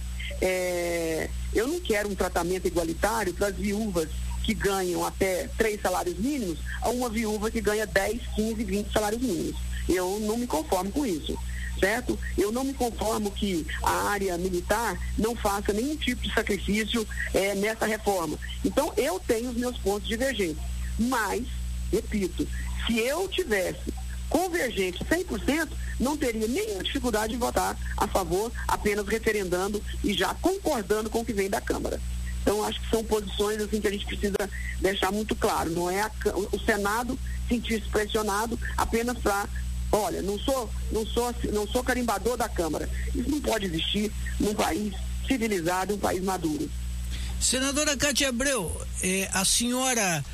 É, 0.41 1.29
eu 1.55 1.69
não 1.69 1.81
quero 1.81 2.09
um 2.09 2.15
tratamento 2.15 2.67
igualitário 2.67 3.33
para 3.35 3.49
as 3.49 3.57
viúvas 3.57 4.09
que 4.43 4.55
ganham 4.55 5.05
até 5.05 5.49
três 5.57 5.81
salários 5.81 6.19
mínimos 6.19 6.59
a 6.81 6.89
uma 6.89 7.09
viúva 7.09 7.51
que 7.51 7.61
ganha 7.61 7.87
10, 7.87 8.21
15, 8.35 8.65
20 8.65 8.93
salários 8.93 9.23
mínimos. 9.23 9.55
Eu 9.89 10.19
não 10.21 10.37
me 10.37 10.47
conformo 10.47 10.91
com 10.91 11.07
isso 11.07 11.39
certo? 11.83 12.17
Eu 12.39 12.53
não 12.53 12.63
me 12.63 12.73
conformo 12.73 13.29
que 13.33 13.67
a 13.83 14.11
área 14.11 14.39
militar 14.39 14.97
não 15.19 15.35
faça 15.35 15.73
nenhum 15.73 15.97
tipo 15.97 16.23
de 16.23 16.33
sacrifício 16.33 17.07
é, 17.35 17.57
nessa 17.57 17.87
reforma. 17.87 18.39
Então, 18.65 18.93
eu 18.97 19.19
tenho 19.19 19.51
os 19.51 19.57
meus 19.57 19.77
pontos 19.79 20.07
divergentes. 20.07 20.63
Mas, 20.97 21.43
repito, 21.91 22.47
se 22.87 23.01
eu 23.01 23.27
tivesse 23.27 23.93
convergente 24.29 25.05
100%, 25.05 25.69
não 25.99 26.17
teria 26.17 26.47
nenhuma 26.47 26.85
dificuldade 26.85 27.33
de 27.33 27.39
votar 27.39 27.77
a 27.97 28.07
favor, 28.07 28.53
apenas 28.69 29.07
referendando 29.09 29.83
e 30.05 30.15
já 30.15 30.33
concordando 30.35 31.11
com 31.11 31.21
o 31.21 31.25
que 31.25 31.33
vem 31.33 31.51
da 31.51 31.61
Câmara. 31.61 32.01
Então, 32.43 32.65
acho 32.65 32.81
que 32.81 32.91
são 32.91 33.05
posições 33.05 33.61
assim 33.61 33.81
que 33.81 33.89
a 33.89 33.91
gente 33.91 34.07
precisa 34.07 34.37
deixar 34.81 35.11
muito 35.11 35.35
claro. 35.35 35.71
Não 35.71 35.91
é 35.91 36.01
a, 36.01 36.11
o 36.53 36.61
Senado 36.65 37.19
sentir-se 37.49 37.89
pressionado 37.89 38.59
apenas 38.77 39.19
para 39.19 39.49
Olha, 39.93 40.23
não 40.23 40.39
sou, 40.39 40.71
não 40.91 41.07
sou, 41.07 41.35
não 41.53 41.69
sou 41.69 41.85
carimbador 41.85 42.37
da 42.37 42.49
Câmara. 42.49 42.89
Isso 43.15 43.31
não 43.31 43.41
pode 43.41 43.67
existir 43.67 44.11
num 44.41 44.55
país 44.55 44.95
civilizado, 45.27 45.95
um 45.95 45.99
país 45.99 46.23
maduro. 46.23 46.69
Senadora 47.39 47.97
Cátia 47.97 48.31
Abreu, 48.31 48.75
eh, 49.03 49.29
a 49.33 49.45
senhora 49.45 50.25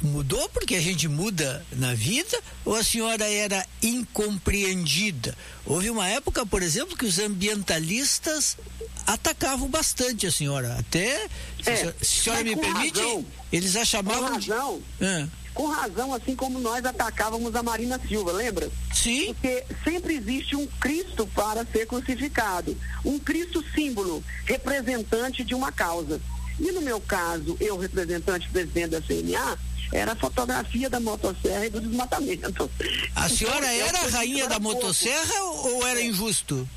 mudou 0.00 0.48
porque 0.50 0.76
a 0.76 0.80
gente 0.80 1.08
muda 1.08 1.64
na 1.72 1.94
vida 1.94 2.38
ou 2.64 2.74
a 2.74 2.84
senhora 2.84 3.24
era 3.24 3.66
incompreendida? 3.82 5.36
Houve 5.66 5.90
uma 5.90 6.06
época, 6.06 6.46
por 6.46 6.62
exemplo, 6.62 6.96
que 6.96 7.04
os 7.04 7.18
ambientalistas 7.18 8.56
atacavam 9.06 9.68
bastante 9.68 10.26
a 10.26 10.32
senhora. 10.32 10.76
Até, 10.78 11.26
é, 11.66 11.76
se 11.76 11.88
a 11.88 11.94
senhora 12.04 12.44
me 12.44 12.56
permite, 12.56 13.00
razão, 13.00 13.26
eles 13.52 13.76
a 13.76 13.84
chamavam. 13.84 14.28
Com 14.28 14.34
razão. 14.34 14.82
De... 15.00 15.28
com 15.58 15.66
razão, 15.66 16.14
assim 16.14 16.36
como 16.36 16.60
nós 16.60 16.84
atacávamos 16.84 17.52
a 17.56 17.64
Marina 17.64 18.00
Silva, 18.06 18.30
lembra? 18.30 18.70
Sim. 18.94 19.34
Porque 19.34 19.64
sempre 19.82 20.14
existe 20.14 20.54
um 20.54 20.64
Cristo 20.78 21.26
para 21.34 21.66
ser 21.66 21.84
crucificado, 21.84 22.76
um 23.04 23.18
Cristo 23.18 23.64
símbolo, 23.74 24.22
representante 24.44 25.42
de 25.42 25.56
uma 25.56 25.72
causa. 25.72 26.20
E 26.60 26.70
no 26.70 26.80
meu 26.80 27.00
caso, 27.00 27.56
eu, 27.58 27.76
representante 27.76 28.48
presidente 28.50 28.90
da 28.90 29.02
CNA, 29.02 29.58
era 29.92 30.12
a 30.12 30.16
fotografia 30.16 30.88
da 30.88 31.00
motosserra 31.00 31.66
e 31.66 31.70
do 31.70 31.80
desmatamento. 31.80 32.70
A 33.16 33.28
senhora 33.28 33.74
então, 33.74 33.88
era 33.88 33.98
a 33.98 34.10
rainha 34.10 34.46
da 34.46 34.60
motosserra 34.60 35.42
ou 35.42 35.84
era 35.88 36.00
injusto? 36.00 36.68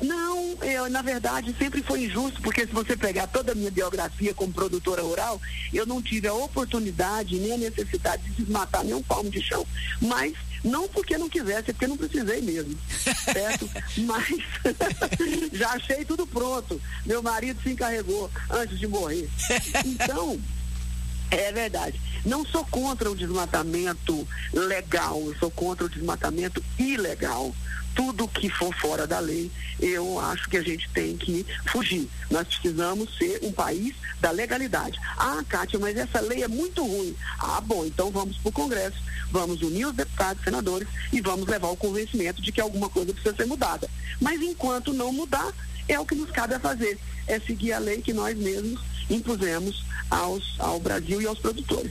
Não, 0.00 0.56
eu, 0.62 0.88
na 0.90 1.02
verdade, 1.02 1.54
sempre 1.58 1.82
foi 1.82 2.04
injusto, 2.04 2.40
porque 2.42 2.66
se 2.66 2.72
você 2.72 2.96
pegar 2.96 3.26
toda 3.26 3.52
a 3.52 3.54
minha 3.54 3.70
biografia 3.70 4.34
como 4.34 4.52
produtora 4.52 5.02
rural, 5.02 5.40
eu 5.72 5.86
não 5.86 6.02
tive 6.02 6.26
a 6.28 6.34
oportunidade 6.34 7.38
nem 7.38 7.52
a 7.52 7.58
necessidade 7.58 8.22
de 8.22 8.42
desmatar 8.42 8.84
nenhum 8.84 9.02
palmo 9.02 9.30
de 9.30 9.40
chão. 9.42 9.66
Mas 10.00 10.34
não 10.64 10.88
porque 10.88 11.18
não 11.18 11.28
quisesse, 11.28 11.70
é 11.70 11.72
porque 11.72 11.86
não 11.86 11.96
precisei 11.96 12.40
mesmo. 12.40 12.76
Certo? 13.32 13.68
Mas 13.98 14.38
já 15.52 15.70
achei 15.70 16.04
tudo 16.04 16.26
pronto. 16.26 16.80
Meu 17.04 17.22
marido 17.22 17.60
se 17.62 17.70
encarregou 17.70 18.30
antes 18.50 18.78
de 18.78 18.86
morrer. 18.86 19.28
Então, 19.84 20.38
é 21.36 21.52
verdade. 21.52 22.00
Não 22.24 22.44
sou 22.44 22.64
contra 22.66 23.10
o 23.10 23.16
desmatamento 23.16 24.26
legal, 24.52 25.20
eu 25.26 25.34
sou 25.36 25.50
contra 25.50 25.86
o 25.86 25.88
desmatamento 25.88 26.62
ilegal 26.78 27.52
tudo 27.94 28.28
que 28.28 28.48
for 28.48 28.74
fora 28.74 29.06
da 29.06 29.18
lei, 29.18 29.50
eu 29.80 30.18
acho 30.18 30.48
que 30.48 30.56
a 30.56 30.62
gente 30.62 30.88
tem 30.90 31.16
que 31.16 31.44
fugir. 31.66 32.08
Nós 32.30 32.46
precisamos 32.46 33.16
ser 33.16 33.40
um 33.42 33.52
país 33.52 33.94
da 34.20 34.30
legalidade. 34.30 34.98
Ah, 35.16 35.42
Kátia, 35.48 35.78
mas 35.78 35.96
essa 35.96 36.20
lei 36.20 36.42
é 36.42 36.48
muito 36.48 36.84
ruim. 36.84 37.14
Ah, 37.38 37.60
bom, 37.60 37.84
então 37.84 38.10
vamos 38.10 38.36
para 38.38 38.48
o 38.48 38.52
Congresso, 38.52 38.96
vamos 39.30 39.62
unir 39.62 39.86
os 39.86 39.94
deputados, 39.94 40.42
senadores 40.42 40.88
e 41.12 41.20
vamos 41.20 41.46
levar 41.46 41.68
o 41.68 41.76
convencimento 41.76 42.40
de 42.40 42.52
que 42.52 42.60
alguma 42.60 42.88
coisa 42.88 43.12
precisa 43.12 43.34
ser 43.36 43.46
mudada. 43.46 43.88
Mas 44.20 44.40
enquanto 44.40 44.92
não 44.92 45.12
mudar, 45.12 45.52
é 45.88 45.98
o 45.98 46.06
que 46.06 46.14
nos 46.14 46.30
cabe 46.30 46.54
a 46.54 46.60
fazer, 46.60 46.98
é 47.26 47.38
seguir 47.40 47.72
a 47.72 47.78
lei 47.78 48.00
que 48.00 48.12
nós 48.12 48.36
mesmos 48.36 48.80
impusemos 49.10 49.84
aos, 50.12 50.54
ao 50.58 50.78
Brasil 50.78 51.22
e 51.22 51.26
aos 51.26 51.38
produtores. 51.38 51.90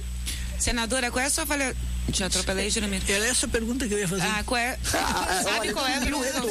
Senadora, 0.59 1.09
qual 1.09 1.23
é 1.23 1.27
a 1.27 1.29
sua 1.29 1.43
avaliação? 1.43 1.81
Te 2.11 2.23
atropelei, 2.23 2.69
Jeremito. 2.69 3.11
Era 3.11 3.25
essa 3.25 3.47
pergunta 3.47 3.87
que 3.87 3.93
eu 3.93 3.99
ia 3.99 4.07
fazer. 4.07 4.23
Ah, 4.23 4.43
qual 4.45 4.59
é, 4.59 4.77
ah, 4.93 5.41
sabe 5.43 5.73
qual 5.73 5.87
é 5.87 5.95
a 5.95 6.01
pergunta? 6.01 6.41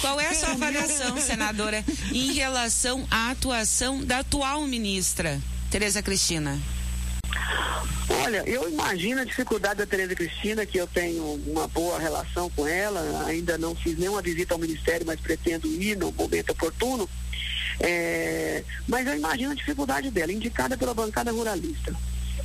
Qual 0.00 0.20
é 0.20 0.28
a 0.28 0.34
sua 0.34 0.50
avaliação, 0.50 1.20
senadora, 1.20 1.84
em 2.12 2.32
relação 2.32 3.06
à 3.10 3.30
atuação 3.30 4.04
da 4.04 4.20
atual 4.20 4.62
ministra, 4.66 5.40
Tereza 5.70 6.02
Cristina? 6.02 6.58
Olha, 8.08 8.42
eu 8.46 8.68
imagino 8.68 9.20
a 9.20 9.24
dificuldade 9.24 9.78
da 9.78 9.86
Tereza 9.86 10.14
Cristina, 10.14 10.64
que 10.64 10.78
eu 10.78 10.86
tenho 10.86 11.40
uma 11.46 11.68
boa 11.68 11.98
relação 11.98 12.48
com 12.50 12.66
ela, 12.66 13.26
ainda 13.26 13.58
não 13.58 13.74
fiz 13.74 13.98
nenhuma 13.98 14.22
visita 14.22 14.54
ao 14.54 14.60
Ministério, 14.60 15.06
mas 15.06 15.20
pretendo 15.20 15.66
ir 15.66 15.96
no 15.96 16.10
momento 16.12 16.50
oportuno. 16.50 17.08
É, 17.80 18.62
mas 18.86 19.06
eu 19.06 19.16
imagino 19.16 19.52
a 19.52 19.54
dificuldade 19.54 20.10
dela, 20.10 20.32
indicada 20.32 20.76
pela 20.76 20.94
bancada 20.94 21.32
ruralista. 21.32 21.94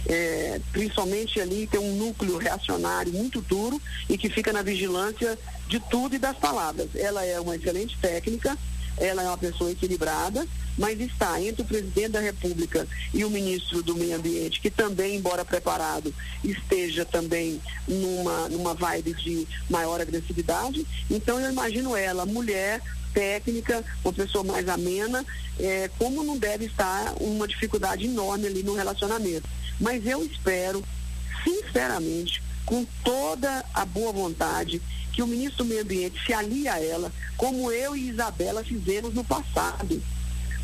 É, 0.07 0.61
principalmente 0.71 1.39
ali 1.41 1.67
tem 1.67 1.79
um 1.79 1.95
núcleo 1.95 2.37
reacionário 2.37 3.11
muito 3.13 3.41
duro 3.41 3.81
e 4.07 4.17
que 4.17 4.29
fica 4.29 4.53
na 4.53 4.61
vigilância 4.61 5.37
de 5.67 5.79
tudo 5.79 6.15
e 6.15 6.19
das 6.19 6.37
palavras. 6.37 6.89
Ela 6.95 7.23
é 7.25 7.39
uma 7.39 7.55
excelente 7.55 7.97
técnica, 7.99 8.57
ela 8.97 9.21
é 9.21 9.27
uma 9.27 9.37
pessoa 9.37 9.71
equilibrada, 9.71 10.47
mas 10.79 10.99
está 11.01 11.41
entre 11.41 11.61
o 11.61 11.65
presidente 11.65 12.13
da 12.13 12.21
República 12.21 12.87
e 13.13 13.25
o 13.25 13.29
ministro 13.29 13.83
do 13.83 13.95
Meio 13.95 14.15
Ambiente, 14.15 14.61
que 14.61 14.71
também, 14.71 15.17
embora 15.17 15.43
preparado, 15.43 16.15
esteja 16.41 17.03
também 17.03 17.61
numa, 17.85 18.47
numa 18.47 18.73
vibe 18.73 19.13
de 19.13 19.45
maior 19.69 19.99
agressividade. 19.99 20.87
Então 21.11 21.37
eu 21.37 21.51
imagino 21.51 21.97
ela, 21.97 22.25
mulher, 22.25 22.81
técnica, 23.13 23.83
uma 24.05 24.13
pessoa 24.13 24.41
mais 24.41 24.69
amena, 24.69 25.25
é, 25.59 25.89
como 25.99 26.23
não 26.23 26.37
deve 26.37 26.65
estar 26.65 27.13
uma 27.19 27.45
dificuldade 27.45 28.05
enorme 28.05 28.47
ali 28.47 28.63
no 28.63 28.73
relacionamento. 28.73 29.49
Mas 29.81 30.07
eu 30.07 30.23
espero, 30.23 30.81
sinceramente, 31.43 32.41
com 32.65 32.85
toda 33.03 33.65
a 33.73 33.83
boa 33.83 34.13
vontade, 34.13 34.81
que 35.11 35.21
o 35.21 35.27
ministro 35.27 35.65
do 35.65 35.69
Meio 35.69 35.81
Ambiente 35.81 36.23
se 36.25 36.31
alie 36.31 36.69
a 36.69 36.81
ela, 36.81 37.11
como 37.35 37.69
eu 37.69 37.97
e 37.97 38.07
Isabela 38.07 38.63
fizemos 38.63 39.13
no 39.13 39.25
passado. 39.25 40.01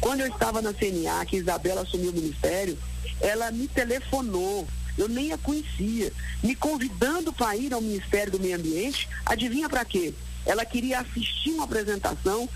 Quando 0.06 0.22
eu 0.22 0.28
estava 0.28 0.62
na 0.62 0.72
CNA, 0.72 1.26
que 1.26 1.38
Isabela 1.38 1.82
assumiu 1.82 2.12
o 2.12 2.14
ministério, 2.14 2.78
ela 3.20 3.50
me 3.50 3.68
telefonou, 3.68 4.68
eu 4.96 5.10
nem 5.10 5.34
a 5.34 5.38
conhecia, 5.40 6.14
me 6.44 6.54
convidando 6.54 7.34
para 7.34 7.56
ir 7.56 7.74
ao 7.74 7.82
Ministério 7.82 8.34
do 8.34 8.40
Meio 8.40 8.56
Ambiente, 8.56 9.10
adivinha 9.26 9.68
para 9.68 9.84
quê? 9.84 10.14
Ela 10.46 10.64
queria 10.64 11.00
assistir 11.00 11.50
uma 11.54 11.64
apresentação 11.64 12.48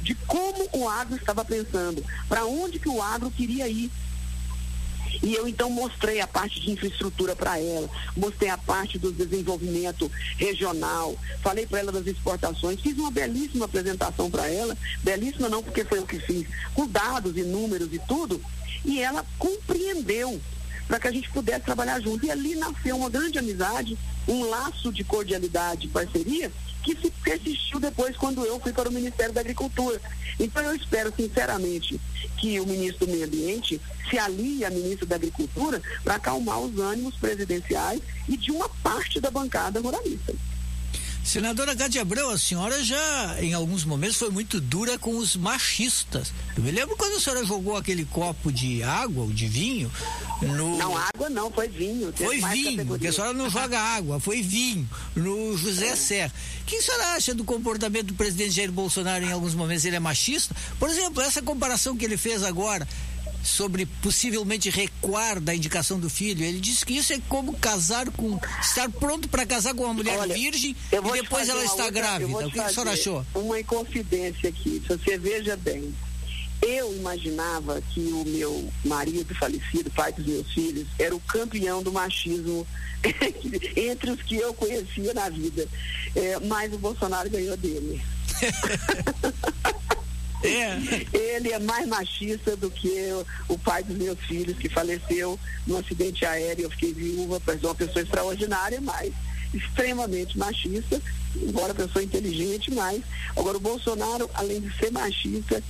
de 0.00 0.14
como 0.14 0.68
o 0.72 0.88
agro 0.88 1.16
estava 1.16 1.44
pensando, 1.44 2.04
para 2.28 2.44
onde 2.44 2.78
que 2.78 2.88
o 2.88 3.02
agro 3.02 3.32
queria 3.32 3.66
ir. 3.66 3.90
E 5.22 5.34
eu 5.34 5.48
então 5.48 5.68
mostrei 5.70 6.20
a 6.20 6.26
parte 6.26 6.60
de 6.60 6.70
infraestrutura 6.70 7.34
para 7.34 7.58
ela, 7.58 7.88
mostrei 8.16 8.48
a 8.48 8.58
parte 8.58 8.98
do 8.98 9.12
desenvolvimento 9.12 10.10
regional, 10.36 11.16
falei 11.42 11.66
para 11.66 11.80
ela 11.80 11.92
das 11.92 12.06
exportações, 12.06 12.80
fiz 12.80 12.96
uma 12.96 13.10
belíssima 13.10 13.64
apresentação 13.64 14.30
para 14.30 14.48
ela, 14.48 14.76
belíssima 15.02 15.48
não 15.48 15.62
porque 15.62 15.84
foi 15.84 15.98
eu 15.98 16.06
que 16.06 16.18
fiz, 16.18 16.46
com 16.74 16.86
dados 16.86 17.36
e 17.36 17.42
números 17.42 17.92
e 17.92 17.98
tudo, 18.00 18.40
e 18.84 19.00
ela 19.00 19.24
compreendeu 19.38 20.40
para 20.86 20.98
que 20.98 21.08
a 21.08 21.12
gente 21.12 21.30
pudesse 21.30 21.64
trabalhar 21.64 22.00
junto. 22.00 22.26
E 22.26 22.30
ali 22.30 22.54
nasceu 22.54 22.96
uma 22.96 23.08
grande 23.08 23.38
amizade, 23.38 23.96
um 24.28 24.48
laço 24.48 24.92
de 24.92 25.04
cordialidade 25.04 25.86
e 25.86 25.90
parceria 25.90 26.52
que 26.82 26.96
se 26.96 27.10
persistiu 27.22 27.80
depois 27.80 28.16
quando 28.16 28.44
eu 28.44 28.58
fui 28.60 28.72
para 28.72 28.88
o 28.88 28.92
Ministério 28.92 29.32
da 29.32 29.40
Agricultura. 29.40 30.00
Então 30.38 30.62
eu 30.62 30.74
espero 30.74 31.12
sinceramente 31.14 32.00
que 32.38 32.58
o 32.58 32.66
ministro 32.66 33.06
do 33.06 33.12
Meio 33.12 33.26
Ambiente 33.26 33.80
se 34.10 34.18
alie 34.18 34.64
à 34.64 34.70
ministra 34.70 35.06
da 35.06 35.16
Agricultura 35.16 35.80
para 36.02 36.16
acalmar 36.16 36.58
os 36.60 36.78
ânimos 36.78 37.14
presidenciais 37.16 38.00
e 38.28 38.36
de 38.36 38.50
uma 38.50 38.68
parte 38.68 39.20
da 39.20 39.30
bancada 39.30 39.80
ruralista. 39.80 40.34
Senadora 41.24 41.76
Cátia 41.76 42.02
Abreu, 42.02 42.30
a 42.30 42.36
senhora 42.36 42.82
já, 42.82 43.36
em 43.40 43.54
alguns 43.54 43.84
momentos, 43.84 44.16
foi 44.16 44.28
muito 44.28 44.60
dura 44.60 44.98
com 44.98 45.16
os 45.16 45.36
machistas. 45.36 46.32
Eu 46.56 46.62
me 46.62 46.70
lembro 46.70 46.96
quando 46.96 47.16
a 47.16 47.20
senhora 47.20 47.44
jogou 47.44 47.76
aquele 47.76 48.04
copo 48.04 48.52
de 48.52 48.82
água 48.82 49.22
ou 49.22 49.32
de 49.32 49.46
vinho 49.46 49.90
no. 50.42 50.76
Não, 50.76 50.96
água 50.96 51.30
não, 51.30 51.50
foi 51.50 51.68
vinho. 51.68 52.12
Foi 52.14 52.40
vinho, 52.40 52.84
porque 52.84 53.06
a 53.06 53.12
senhora 53.12 53.32
não 53.32 53.48
joga 53.48 53.78
água, 53.78 54.18
foi 54.18 54.42
vinho, 54.42 54.88
no 55.14 55.56
José 55.56 55.88
é. 55.88 55.96
Serra. 55.96 56.32
O 56.62 56.64
que 56.64 56.76
a 56.76 56.82
senhora 56.82 57.06
acha 57.14 57.34
do 57.34 57.44
comportamento 57.44 58.06
do 58.06 58.14
presidente 58.14 58.50
Jair 58.50 58.72
Bolsonaro 58.72 59.24
em 59.24 59.32
alguns 59.32 59.54
momentos? 59.54 59.84
Ele 59.84 59.96
é 59.96 60.00
machista? 60.00 60.54
Por 60.78 60.90
exemplo, 60.90 61.22
essa 61.22 61.40
comparação 61.40 61.96
que 61.96 62.04
ele 62.04 62.16
fez 62.16 62.42
agora 62.42 62.86
sobre 63.42 63.86
possivelmente 63.86 64.70
recuar 64.70 65.40
da 65.40 65.54
indicação 65.54 65.98
do 65.98 66.08
filho. 66.08 66.44
Ele 66.44 66.60
disse 66.60 66.86
que 66.86 66.96
isso 66.96 67.12
é 67.12 67.20
como 67.28 67.52
casar 67.54 68.10
com. 68.10 68.38
estar 68.60 68.88
pronto 68.90 69.28
para 69.28 69.44
casar 69.44 69.74
com 69.74 69.84
uma 69.84 69.94
mulher 69.94 70.18
Olha, 70.18 70.34
virgem 70.34 70.76
e 70.90 71.12
depois 71.12 71.48
ela 71.48 71.64
está 71.64 71.84
outra, 71.84 71.90
grávida. 71.90 72.46
O 72.46 72.50
que 72.50 72.60
a 72.60 72.68
senhora 72.68 72.92
achou? 72.92 73.26
Uma 73.34 73.60
inconfidência 73.60 74.48
aqui. 74.48 74.82
Se 74.86 74.96
você 74.96 75.18
veja 75.18 75.56
bem, 75.56 75.92
eu 76.62 76.94
imaginava 76.94 77.82
que 77.92 78.00
o 78.00 78.24
meu 78.24 78.72
marido 78.84 79.34
falecido, 79.34 79.90
pai 79.90 80.12
dos 80.12 80.24
meus 80.24 80.52
filhos, 80.52 80.86
era 80.98 81.14
o 81.14 81.20
campeão 81.20 81.82
do 81.82 81.92
machismo 81.92 82.66
entre 83.76 84.10
os 84.12 84.22
que 84.22 84.36
eu 84.36 84.54
conhecia 84.54 85.12
na 85.12 85.28
vida. 85.28 85.66
É, 86.14 86.38
mas 86.40 86.72
o 86.72 86.78
Bolsonaro 86.78 87.28
ganhou 87.28 87.56
dele. 87.56 88.00
É. 90.42 91.06
Ele 91.16 91.52
é 91.52 91.58
mais 91.58 91.86
machista 91.86 92.56
do 92.56 92.70
que 92.70 92.90
o 93.48 93.58
pai 93.58 93.82
dos 93.82 93.96
meus 93.96 94.18
filhos, 94.20 94.58
que 94.58 94.68
faleceu 94.68 95.38
num 95.66 95.78
acidente 95.78 96.24
aéreo. 96.24 96.64
Eu 96.64 96.70
fiquei 96.70 96.92
viúva, 96.92 97.40
mas 97.46 97.62
uma 97.62 97.74
pessoa 97.74 98.02
extraordinária, 98.02 98.80
mas 98.80 99.12
extremamente 99.54 100.38
machista, 100.38 101.00
embora 101.36 101.74
pessoa 101.74 102.02
inteligente, 102.02 102.70
mas 102.72 103.02
agora 103.36 103.56
o 103.56 103.60
Bolsonaro, 103.60 104.28
além 104.34 104.60
de 104.60 104.76
ser 104.78 104.90
machista, 104.90 105.62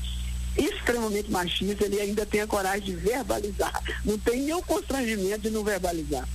extremamente 0.56 1.30
machista, 1.30 1.84
ele 1.84 2.00
ainda 2.00 2.26
tem 2.26 2.42
a 2.42 2.46
coragem 2.46 2.82
de 2.82 2.96
verbalizar. 2.96 3.82
Não 4.04 4.18
tem 4.18 4.42
nenhum 4.42 4.62
constrangimento 4.62 5.40
de 5.40 5.50
não 5.50 5.64
verbalizar. 5.64 6.28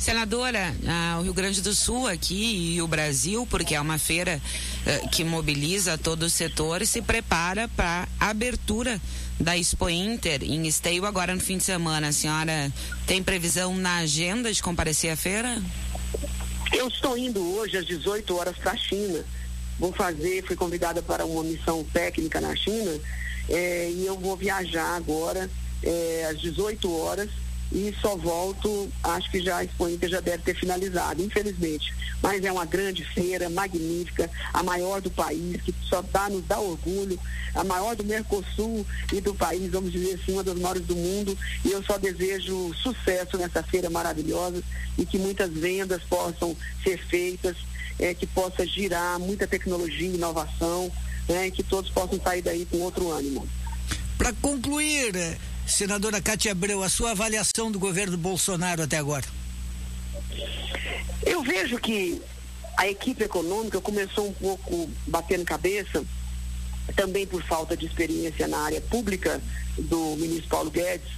Senadora, 0.00 0.74
ah, 0.88 1.18
o 1.20 1.24
Rio 1.24 1.34
Grande 1.34 1.60
do 1.60 1.74
Sul 1.74 2.06
aqui 2.08 2.74
e 2.74 2.80
o 2.80 2.88
Brasil, 2.88 3.46
porque 3.50 3.74
é 3.74 3.80
uma 3.80 3.98
feira 3.98 4.40
eh, 4.86 5.00
que 5.12 5.22
mobiliza 5.22 5.98
todo 5.98 6.22
o 6.22 6.30
setor, 6.30 6.86
se 6.86 7.02
prepara 7.02 7.68
para 7.68 8.08
a 8.18 8.30
abertura 8.30 8.98
da 9.38 9.58
Expo 9.58 9.90
Inter 9.90 10.42
em 10.42 10.66
Esteio 10.66 11.04
agora 11.04 11.34
no 11.34 11.40
fim 11.40 11.58
de 11.58 11.64
semana. 11.64 12.08
A 12.08 12.12
senhora 12.12 12.72
tem 13.06 13.22
previsão 13.22 13.76
na 13.76 13.98
agenda 13.98 14.50
de 14.50 14.62
comparecer 14.62 15.12
à 15.12 15.16
feira? 15.16 15.62
Eu 16.72 16.88
estou 16.88 17.18
indo 17.18 17.38
hoje 17.56 17.76
às 17.76 17.84
18 17.84 18.34
horas 18.34 18.56
para 18.56 18.72
a 18.72 18.76
China. 18.78 19.22
Vou 19.78 19.92
fazer, 19.92 20.42
fui 20.46 20.56
convidada 20.56 21.02
para 21.02 21.26
uma 21.26 21.44
missão 21.44 21.84
técnica 21.84 22.40
na 22.40 22.56
China 22.56 22.98
eh, 23.50 23.90
e 23.94 24.06
eu 24.06 24.18
vou 24.18 24.34
viajar 24.34 24.96
agora 24.96 25.50
eh, 25.82 26.26
às 26.30 26.40
18 26.40 26.90
horas 26.90 27.28
e 27.72 27.94
só 28.00 28.16
volto, 28.16 28.90
acho 29.02 29.30
que 29.30 29.40
já 29.40 29.58
a 29.58 29.64
Expo 29.64 29.88
Inter 29.88 30.08
já 30.08 30.20
deve 30.20 30.42
ter 30.42 30.54
finalizado, 30.54 31.22
infelizmente. 31.22 31.94
Mas 32.20 32.44
é 32.44 32.50
uma 32.50 32.64
grande 32.64 33.04
feira, 33.04 33.48
magnífica, 33.48 34.28
a 34.52 34.62
maior 34.62 35.00
do 35.00 35.10
país, 35.10 35.60
que 35.62 35.74
só 35.88 36.02
dá, 36.02 36.28
nos 36.28 36.44
dá 36.46 36.58
orgulho, 36.58 37.18
a 37.54 37.62
maior 37.64 37.94
do 37.94 38.04
Mercosul 38.04 38.84
e 39.12 39.20
do 39.20 39.34
país, 39.34 39.70
vamos 39.70 39.92
dizer 39.92 40.14
assim, 40.14 40.32
uma 40.32 40.42
das 40.42 40.58
maiores 40.58 40.84
do 40.84 40.96
mundo. 40.96 41.38
E 41.64 41.70
eu 41.70 41.82
só 41.84 41.96
desejo 41.96 42.74
sucesso 42.74 43.38
nessa 43.38 43.62
feira 43.62 43.88
maravilhosa 43.88 44.62
e 44.98 45.06
que 45.06 45.18
muitas 45.18 45.50
vendas 45.50 46.02
possam 46.02 46.56
ser 46.82 46.98
feitas, 47.06 47.56
é, 47.98 48.12
que 48.14 48.26
possa 48.26 48.66
girar 48.66 49.18
muita 49.18 49.46
tecnologia 49.46 50.08
inovação, 50.08 50.90
né, 51.28 51.46
e 51.46 51.50
que 51.50 51.62
todos 51.62 51.90
possam 51.90 52.20
sair 52.20 52.42
daí 52.42 52.66
com 52.66 52.78
outro 52.78 53.10
ânimo. 53.10 53.46
Para 54.18 54.32
concluir, 54.34 55.38
Senadora 55.70 56.20
Cátia 56.20 56.52
Abreu, 56.52 56.82
a 56.82 56.88
sua 56.88 57.12
avaliação 57.12 57.70
do 57.70 57.78
governo 57.78 58.16
Bolsonaro 58.16 58.82
até 58.82 58.98
agora? 58.98 59.24
Eu 61.24 61.42
vejo 61.42 61.78
que 61.78 62.20
a 62.76 62.88
equipe 62.88 63.22
econômica 63.22 63.80
começou 63.80 64.28
um 64.28 64.32
pouco 64.32 64.90
batendo 65.06 65.44
cabeça, 65.44 66.04
também 66.96 67.26
por 67.26 67.42
falta 67.44 67.76
de 67.76 67.86
experiência 67.86 68.48
na 68.48 68.58
área 68.58 68.80
pública 68.80 69.40
do 69.78 70.16
ministro 70.16 70.48
Paulo 70.48 70.70
Guedes, 70.70 71.08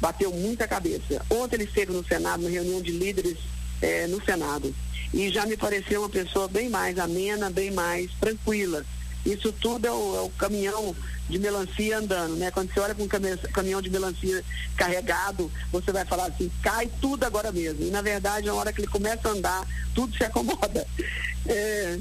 bateu 0.00 0.32
muita 0.32 0.66
cabeça. 0.66 1.24
Ontem 1.30 1.56
ele 1.56 1.64
esteve 1.64 1.92
no 1.92 2.04
Senado, 2.04 2.42
na 2.42 2.50
reunião 2.50 2.82
de 2.82 2.90
líderes 2.90 3.38
eh, 3.80 4.06
no 4.08 4.22
Senado, 4.24 4.74
e 5.14 5.30
já 5.30 5.46
me 5.46 5.56
pareceu 5.56 6.02
uma 6.02 6.10
pessoa 6.10 6.48
bem 6.48 6.68
mais 6.68 6.98
amena, 6.98 7.48
bem 7.48 7.70
mais 7.70 8.10
tranquila. 8.20 8.84
Isso 9.24 9.52
tudo 9.52 9.86
é 9.86 9.90
o, 9.90 10.16
é 10.16 10.20
o 10.22 10.30
caminhão 10.30 10.94
de 11.28 11.38
melancia 11.38 11.98
andando, 11.98 12.36
né? 12.36 12.50
Quando 12.50 12.72
você 12.72 12.80
olha 12.80 12.94
para 12.94 13.04
um 13.04 13.08
caminhão 13.52 13.80
de 13.80 13.90
melancia 13.90 14.44
carregado, 14.76 15.50
você 15.70 15.92
vai 15.92 16.04
falar 16.04 16.26
assim, 16.26 16.50
cai 16.62 16.90
tudo 17.00 17.24
agora 17.24 17.52
mesmo. 17.52 17.86
E 17.86 17.90
na 17.90 18.02
verdade, 18.02 18.46
na 18.46 18.54
hora 18.54 18.72
que 18.72 18.80
ele 18.80 18.88
começa 18.88 19.28
a 19.28 19.32
andar, 19.32 19.66
tudo 19.94 20.16
se 20.16 20.24
acomoda. 20.24 20.86
É, 21.46 21.98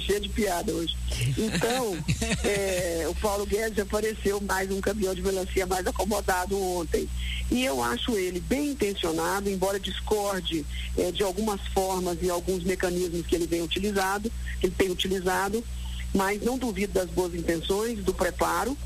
cheio 0.00 0.20
de 0.20 0.30
piada 0.30 0.72
hoje. 0.72 0.96
Então, 1.36 1.96
é, 2.42 3.06
o 3.08 3.14
Paulo 3.16 3.46
Guedes 3.46 3.78
apareceu 3.78 4.40
mais 4.40 4.70
um 4.70 4.80
caminhão 4.80 5.14
de 5.14 5.22
melancia 5.22 5.66
mais 5.66 5.86
acomodado 5.86 6.60
ontem. 6.60 7.08
E 7.50 7.64
eu 7.64 7.82
acho 7.82 8.16
ele 8.16 8.40
bem 8.40 8.70
intencionado, 8.70 9.48
embora 9.48 9.78
discorde 9.78 10.64
é, 10.96 11.12
de 11.12 11.22
algumas 11.22 11.60
formas 11.68 12.18
e 12.22 12.28
alguns 12.28 12.64
mecanismos 12.64 13.26
que 13.26 13.34
ele 13.34 13.46
vem 13.46 13.62
utilizado, 13.62 14.32
que 14.58 14.66
ele 14.66 14.74
tem 14.76 14.90
utilizado 14.90 15.62
mas 16.14 16.42
não 16.42 16.58
duvido 16.58 16.92
das 16.92 17.10
boas 17.10 17.34
intenções, 17.34 18.02
do 18.04 18.14
preparo, 18.14 18.76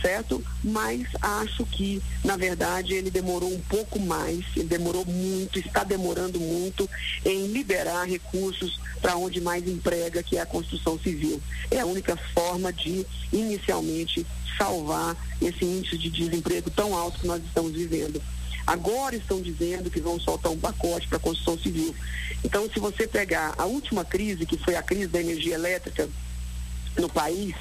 certo? 0.00 0.42
Mas 0.62 1.06
acho 1.20 1.66
que, 1.66 2.02
na 2.24 2.36
verdade, 2.36 2.94
ele 2.94 3.10
demorou 3.10 3.52
um 3.52 3.60
pouco 3.60 4.00
mais, 4.00 4.44
ele 4.56 4.68
demorou 4.68 5.04
muito, 5.04 5.58
está 5.58 5.84
demorando 5.84 6.40
muito 6.40 6.88
em 7.24 7.48
liberar 7.48 8.04
recursos 8.04 8.78
para 9.00 9.16
onde 9.16 9.40
mais 9.40 9.66
emprega, 9.68 10.22
que 10.22 10.38
é 10.38 10.40
a 10.40 10.46
construção 10.46 10.98
civil. 10.98 11.40
É 11.70 11.80
a 11.80 11.86
única 11.86 12.16
forma 12.34 12.72
de, 12.72 13.04
inicialmente, 13.32 14.26
salvar 14.56 15.16
esse 15.42 15.64
índice 15.64 15.98
de 15.98 16.08
desemprego 16.10 16.70
tão 16.70 16.96
alto 16.96 17.20
que 17.20 17.26
nós 17.26 17.42
estamos 17.44 17.72
vivendo. 17.72 18.22
Agora 18.66 19.14
estão 19.14 19.42
dizendo 19.42 19.90
que 19.90 20.00
vão 20.00 20.18
soltar 20.18 20.50
um 20.50 20.58
pacote 20.58 21.06
para 21.06 21.18
a 21.18 21.20
construção 21.20 21.58
civil. 21.58 21.94
Então, 22.42 22.68
se 22.72 22.80
você 22.80 23.06
pegar 23.06 23.54
a 23.58 23.66
última 23.66 24.04
crise, 24.04 24.46
que 24.46 24.56
foi 24.56 24.74
a 24.74 24.82
crise 24.82 25.08
da 25.08 25.20
energia 25.20 25.54
elétrica 25.54 26.08
no 26.96 27.08
país, 27.08 27.54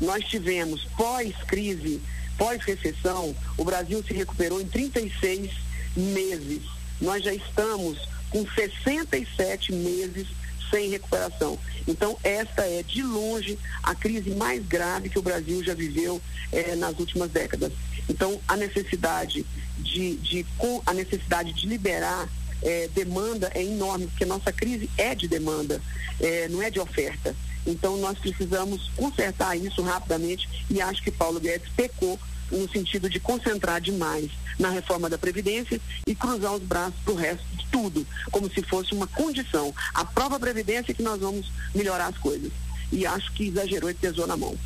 nós 0.00 0.24
tivemos 0.24 0.84
pós-crise, 0.96 2.00
pós-recessão, 2.38 3.34
o 3.56 3.64
Brasil 3.64 4.02
se 4.02 4.14
recuperou 4.14 4.60
em 4.60 4.66
36 4.66 5.50
meses. 5.96 6.62
Nós 7.00 7.22
já 7.22 7.32
estamos 7.32 7.98
com 8.30 8.46
67 8.54 9.72
meses 9.72 10.28
sem 10.70 10.88
recuperação. 10.88 11.58
Então, 11.86 12.16
esta 12.22 12.62
é, 12.62 12.82
de 12.82 13.02
longe, 13.02 13.58
a 13.82 13.94
crise 13.94 14.30
mais 14.30 14.64
grave 14.64 15.08
que 15.08 15.18
o 15.18 15.22
Brasil 15.22 15.62
já 15.64 15.74
viveu 15.74 16.20
eh, 16.52 16.76
nas 16.76 16.96
últimas 16.98 17.30
décadas. 17.30 17.72
Então, 18.08 18.40
a 18.46 18.56
necessidade 18.56 19.44
de, 19.78 20.16
de, 20.16 20.46
a 20.86 20.94
necessidade 20.94 21.52
de 21.52 21.66
liberar 21.66 22.28
eh, 22.62 22.88
demanda 22.94 23.50
é 23.54 23.64
enorme, 23.64 24.06
porque 24.06 24.24
nossa 24.24 24.52
crise 24.52 24.88
é 24.96 25.14
de 25.14 25.26
demanda, 25.26 25.80
eh, 26.20 26.48
não 26.48 26.62
é 26.62 26.70
de 26.70 26.78
oferta. 26.78 27.34
Então, 27.66 27.96
nós 27.98 28.18
precisamos 28.18 28.90
consertar 28.96 29.56
isso 29.56 29.82
rapidamente 29.82 30.48
e 30.70 30.80
acho 30.80 31.02
que 31.02 31.10
Paulo 31.10 31.40
Guedes 31.40 31.68
pecou 31.76 32.18
no 32.50 32.68
sentido 32.70 33.08
de 33.08 33.20
concentrar 33.20 33.80
demais 33.80 34.30
na 34.58 34.70
reforma 34.70 35.08
da 35.08 35.16
Previdência 35.16 35.80
e 36.06 36.14
cruzar 36.14 36.52
os 36.54 36.62
braços 36.62 36.98
para 37.04 37.14
o 37.14 37.16
resto 37.16 37.44
de 37.56 37.66
tudo, 37.66 38.06
como 38.30 38.50
se 38.52 38.62
fosse 38.62 38.92
uma 38.92 39.06
condição. 39.06 39.72
A 39.94 40.04
prova 40.04 40.38
Previdência 40.38 40.92
é 40.92 40.94
que 40.94 41.02
nós 41.02 41.20
vamos 41.20 41.50
melhorar 41.74 42.08
as 42.08 42.18
coisas. 42.18 42.50
E 42.92 43.06
acho 43.06 43.32
que 43.32 43.46
exagerou 43.46 43.88
e 43.88 43.94
pesou 43.94 44.26
na 44.26 44.36
mão. 44.36 44.56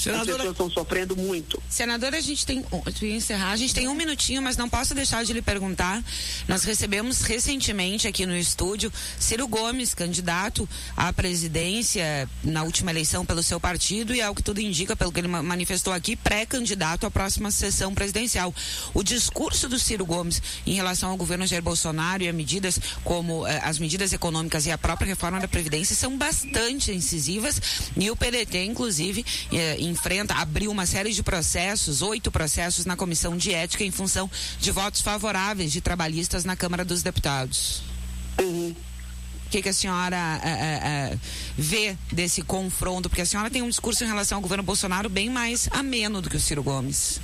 Senadora... 0.00 0.30
As 0.30 0.36
pessoas 0.36 0.50
estão 0.52 0.70
sofrendo 0.70 1.16
muito. 1.16 1.62
Senadora, 1.68 2.16
a 2.16 2.20
gente 2.20 2.46
tem, 2.46 2.64
encerrar, 3.02 3.50
a 3.50 3.56
gente 3.56 3.74
tem 3.74 3.88
um 3.88 3.94
minutinho, 3.94 4.42
mas 4.42 4.56
não 4.56 4.68
posso 4.68 4.94
deixar 4.94 5.24
de 5.24 5.32
lhe 5.32 5.42
perguntar. 5.42 6.02
Nós 6.48 6.64
recebemos 6.64 7.22
recentemente 7.22 8.08
aqui 8.08 8.26
no 8.26 8.36
estúdio 8.36 8.92
Ciro 9.18 9.46
Gomes, 9.46 9.94
candidato 9.94 10.68
à 10.96 11.12
presidência 11.12 12.28
na 12.42 12.62
última 12.62 12.90
eleição 12.90 13.24
pelo 13.24 13.42
seu 13.42 13.60
partido 13.60 14.14
e, 14.14 14.22
ao 14.22 14.34
que 14.34 14.42
tudo 14.42 14.60
indica, 14.60 14.96
pelo 14.96 15.12
que 15.12 15.20
ele 15.20 15.28
manifestou 15.28 15.92
aqui, 15.92 16.16
pré-candidato 16.16 17.06
à 17.06 17.10
próxima 17.10 17.50
sessão 17.50 17.94
presidencial. 17.94 18.54
O 18.94 19.02
discurso 19.02 19.68
do 19.68 19.78
Ciro 19.78 20.06
Gomes 20.06 20.42
em 20.66 20.74
relação 20.74 21.10
ao 21.10 21.16
governo 21.16 21.46
Jair 21.46 21.62
Bolsonaro 21.62 22.22
e 22.22 22.28
a 22.28 22.32
medidas 22.32 22.78
como 23.04 23.46
eh, 23.46 23.60
as 23.62 23.78
medidas 23.78 24.12
econômicas 24.12 24.66
e 24.66 24.70
a 24.70 24.78
própria 24.78 25.08
reforma 25.08 25.40
da 25.40 25.48
Previdência 25.48 25.94
são 25.94 26.16
bastante 26.16 26.92
incisivas 26.92 27.60
e 27.96 28.10
o 28.10 28.16
PDT, 28.16 28.64
inclusive, 28.64 29.24
eh, 29.52 29.76
enfrenta, 29.90 30.34
abriu 30.34 30.70
uma 30.70 30.86
série 30.86 31.12
de 31.12 31.22
processos, 31.22 32.00
oito 32.00 32.30
processos 32.30 32.86
na 32.86 32.96
Comissão 32.96 33.36
de 33.36 33.52
Ética 33.52 33.84
em 33.84 33.90
função 33.90 34.30
de 34.58 34.70
votos 34.70 35.00
favoráveis 35.00 35.72
de 35.72 35.80
trabalhistas 35.80 36.44
na 36.44 36.56
Câmara 36.56 36.84
dos 36.84 37.02
Deputados. 37.02 37.82
Uhum. 38.40 38.74
O 39.46 39.50
que, 39.50 39.62
que, 39.62 39.68
a 39.68 39.72
senhora 39.72 40.40
é, 40.44 40.48
é, 40.48 41.18
vê 41.58 41.96
desse 42.12 42.40
confronto? 42.40 43.08
Porque 43.08 43.22
a 43.22 43.26
senhora 43.26 43.50
tem 43.50 43.62
um 43.62 43.68
discurso 43.68 44.04
em 44.04 44.06
relação 44.06 44.36
ao 44.36 44.42
governo 44.42 44.62
Bolsonaro 44.62 45.08
bem 45.08 45.28
mais 45.28 45.68
ameno 45.72 46.22
do 46.22 46.30
que 46.30 46.36
o 46.36 46.40
Ciro 46.40 46.62
Gomes. 46.62 47.20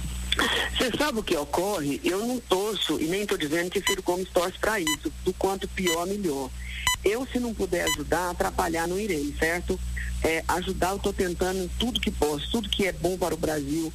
Você 0.76 0.90
sabe 0.98 1.20
o 1.20 1.22
que 1.22 1.36
ocorre? 1.36 2.00
Eu 2.04 2.26
não 2.26 2.40
torço 2.40 3.00
e 3.00 3.04
nem 3.06 3.22
estou 3.22 3.38
dizendo 3.38 3.70
que 3.70 3.80
Ciro 3.80 4.02
Gomes 4.02 4.28
torce 4.30 4.58
para 4.58 4.80
isso. 4.80 5.12
Do 5.24 5.32
quanto 5.34 5.66
pior, 5.68 6.06
melhor. 6.06 6.50
Eu, 7.08 7.26
se 7.26 7.38
não 7.38 7.54
puder 7.54 7.84
ajudar, 7.84 8.30
atrapalhar, 8.30 8.86
não 8.86 8.98
irei, 8.98 9.34
certo? 9.38 9.78
é, 10.26 10.42
ajudar, 10.48 10.90
eu 10.90 10.96
estou 10.96 11.12
tentando 11.12 11.70
tudo 11.78 12.00
que 12.00 12.10
posso, 12.10 12.50
tudo 12.50 12.68
que 12.68 12.86
é 12.86 12.92
bom 12.92 13.16
para 13.16 13.34
o 13.34 13.38
Brasil, 13.38 13.92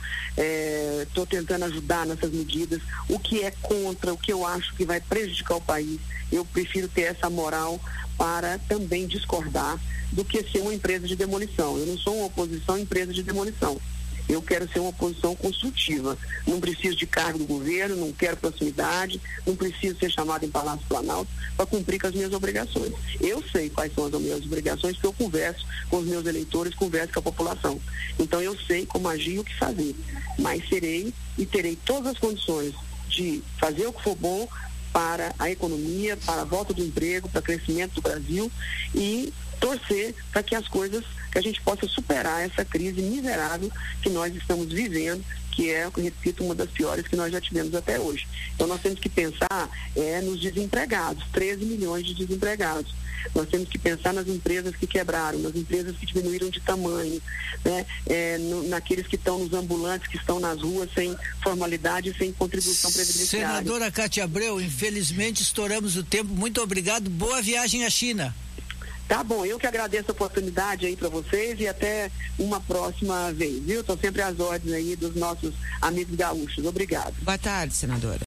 estou 1.06 1.24
é, 1.24 1.28
tentando 1.28 1.66
ajudar 1.66 2.06
nessas 2.06 2.32
medidas. 2.32 2.82
O 3.10 3.20
que 3.20 3.44
é 3.44 3.52
contra, 3.52 4.14
o 4.14 4.18
que 4.18 4.32
eu 4.32 4.46
acho 4.46 4.74
que 4.76 4.86
vai 4.86 5.02
prejudicar 5.02 5.56
o 5.56 5.62
país, 5.62 6.00
eu 6.32 6.46
prefiro 6.46 6.88
ter 6.88 7.02
essa 7.02 7.30
moral 7.30 7.80
para 8.18 8.60
também 8.60 9.08
discordar 9.08 9.80
do 10.12 10.24
que 10.24 10.44
ser 10.50 10.60
uma 10.60 10.74
empresa 10.74 11.08
de 11.08 11.16
demolição. 11.16 11.78
Eu 11.78 11.86
não 11.86 11.98
sou 11.98 12.16
uma 12.16 12.28
oposição 12.28 12.78
empresa 12.78 13.14
de 13.14 13.24
demolição. 13.24 13.80
Eu 14.28 14.42
quero 14.42 14.68
ser 14.72 14.80
uma 14.80 14.90
oposição 14.90 15.36
construtiva. 15.36 16.18
Não 16.48 16.60
preciso 16.60 16.96
de 16.96 17.06
cargo 17.06 17.40
do 17.40 17.46
governo, 17.46 17.96
não 17.96 18.12
quero 18.12 18.38
proximidade, 18.38 19.22
não 19.46 19.56
preciso 19.56 19.98
ser 20.00 20.12
chamado 20.12 20.46
em 20.46 20.50
Palácio 20.50 20.86
Planalto 20.88 21.30
para 21.56 21.66
cumprir 21.66 22.00
com 22.00 22.08
as 22.08 22.14
minhas 22.14 22.34
obrigações. 22.34 22.94
Eu 23.20 23.44
sei 23.52 23.70
quais 23.70 23.94
são 23.94 24.06
as 24.06 24.14
minhas 24.14 24.44
obrigações, 24.46 24.94
porque 24.94 25.08
eu 25.08 25.14
converso 25.14 25.66
com 25.90 25.98
os 25.98 26.06
meus 26.06 26.26
eleitores, 26.26 26.74
converso 26.76 27.14
com 27.14 27.20
a 27.20 27.24
população. 27.24 27.80
Então 28.20 28.42
eu 28.42 28.58
sei 28.68 28.86
como 28.86 29.08
agir 29.08 29.36
e 29.36 29.40
o 29.40 29.44
que 29.44 29.58
fazer. 29.58 29.96
Mas 30.40 30.68
serei 30.68 31.14
e 31.38 31.46
terei 31.46 31.76
todas 31.86 32.12
as 32.14 32.20
condições 32.20 32.74
de 33.10 33.44
fazer 33.60 33.86
o 33.88 33.94
que 33.94 34.04
for 34.04 34.16
bom 34.16 34.48
para 34.92 35.34
a 35.40 35.50
economia, 35.50 36.18
para 36.18 36.42
a 36.42 36.46
volta 36.46 36.74
do 36.74 36.84
emprego, 36.84 37.30
para 37.30 37.40
o 37.40 37.44
crescimento 37.44 37.96
do 37.96 38.02
Brasil 38.02 38.52
e 38.94 39.34
torcer 39.60 40.16
para 40.32 40.44
que 40.44 40.56
as 40.56 40.68
coisas, 40.68 41.06
que 41.32 41.38
a 41.38 41.42
gente 41.42 41.62
possa 41.62 41.88
superar 41.88 42.44
essa 42.44 42.66
crise 42.66 43.02
miserável 43.02 43.72
que 44.02 44.10
nós 44.10 44.36
estamos 44.36 44.68
vivendo, 44.68 45.24
que 45.52 45.70
é, 45.70 45.90
repito, 45.96 46.44
uma 46.44 46.56
das 46.56 46.70
piores 46.70 47.08
que 47.08 47.16
nós 47.16 47.32
já 47.32 47.42
tivemos 47.42 47.76
até 47.76 48.00
hoje. 48.00 48.28
Então 48.56 48.68
nós 48.68 48.82
temos 48.82 49.00
que 49.00 49.10
pensar 49.10 49.70
é, 49.96 50.22
nos 50.22 50.40
desempregados, 50.40 51.24
13 51.32 51.66
milhões 51.66 52.06
de 52.06 52.14
desempregados. 52.14 52.94
Nós 53.36 53.48
temos 53.48 53.70
que 53.70 53.78
pensar 53.78 54.14
nas 54.14 54.28
empresas 54.28 54.76
que 54.76 54.88
quebraram, 54.88 55.40
nas 55.40 55.56
empresas 55.56 55.96
que 55.96 56.06
diminuíram 56.06 56.50
de 56.50 56.60
tamanho, 56.60 57.22
né? 57.64 57.86
É, 58.08 58.38
no, 58.40 58.68
naqueles 58.68 59.06
que 59.06 59.16
estão 59.16 59.38
nos 59.38 59.54
ambulantes, 59.54 60.08
que 60.08 60.18
estão 60.18 60.40
nas 60.40 60.62
ruas 60.62 60.90
sem 60.94 61.16
formalidade, 61.44 62.16
sem 62.18 62.32
contribuição 62.32 62.92
previdenciária. 62.92 63.48
Senadora 63.48 63.92
Cátia 63.92 64.24
Abreu, 64.24 64.60
infelizmente 64.60 65.44
estouramos 65.44 65.96
o 65.98 66.04
tempo. 66.04 66.34
Muito 66.34 66.62
obrigado. 66.62 67.10
Boa 67.10 67.42
viagem 67.42 67.86
à 67.86 67.90
China. 67.90 68.34
Tá 69.12 69.26
bom, 69.26 69.46
eu 69.46 69.60
que 69.60 69.68
agradeço 69.68 70.10
a 70.10 70.14
oportunidade 70.14 70.86
aí 70.86 70.96
para 70.96 71.10
vocês 71.10 71.60
e 71.60 71.68
até 71.68 72.10
uma 72.40 72.62
próxima 72.62 73.30
vez, 73.34 73.62
viu? 73.62 73.82
Estou 73.82 73.98
sempre 73.98 74.22
às 74.22 74.40
ordens 74.40 74.74
aí 74.74 74.96
dos 74.96 75.14
nossos 75.18 75.54
amigos 75.82 76.16
gaúchos. 76.16 76.66
Obrigado. 76.66 77.14
Boa 77.22 77.38
tarde, 77.38 77.76
senadora. 77.76 78.20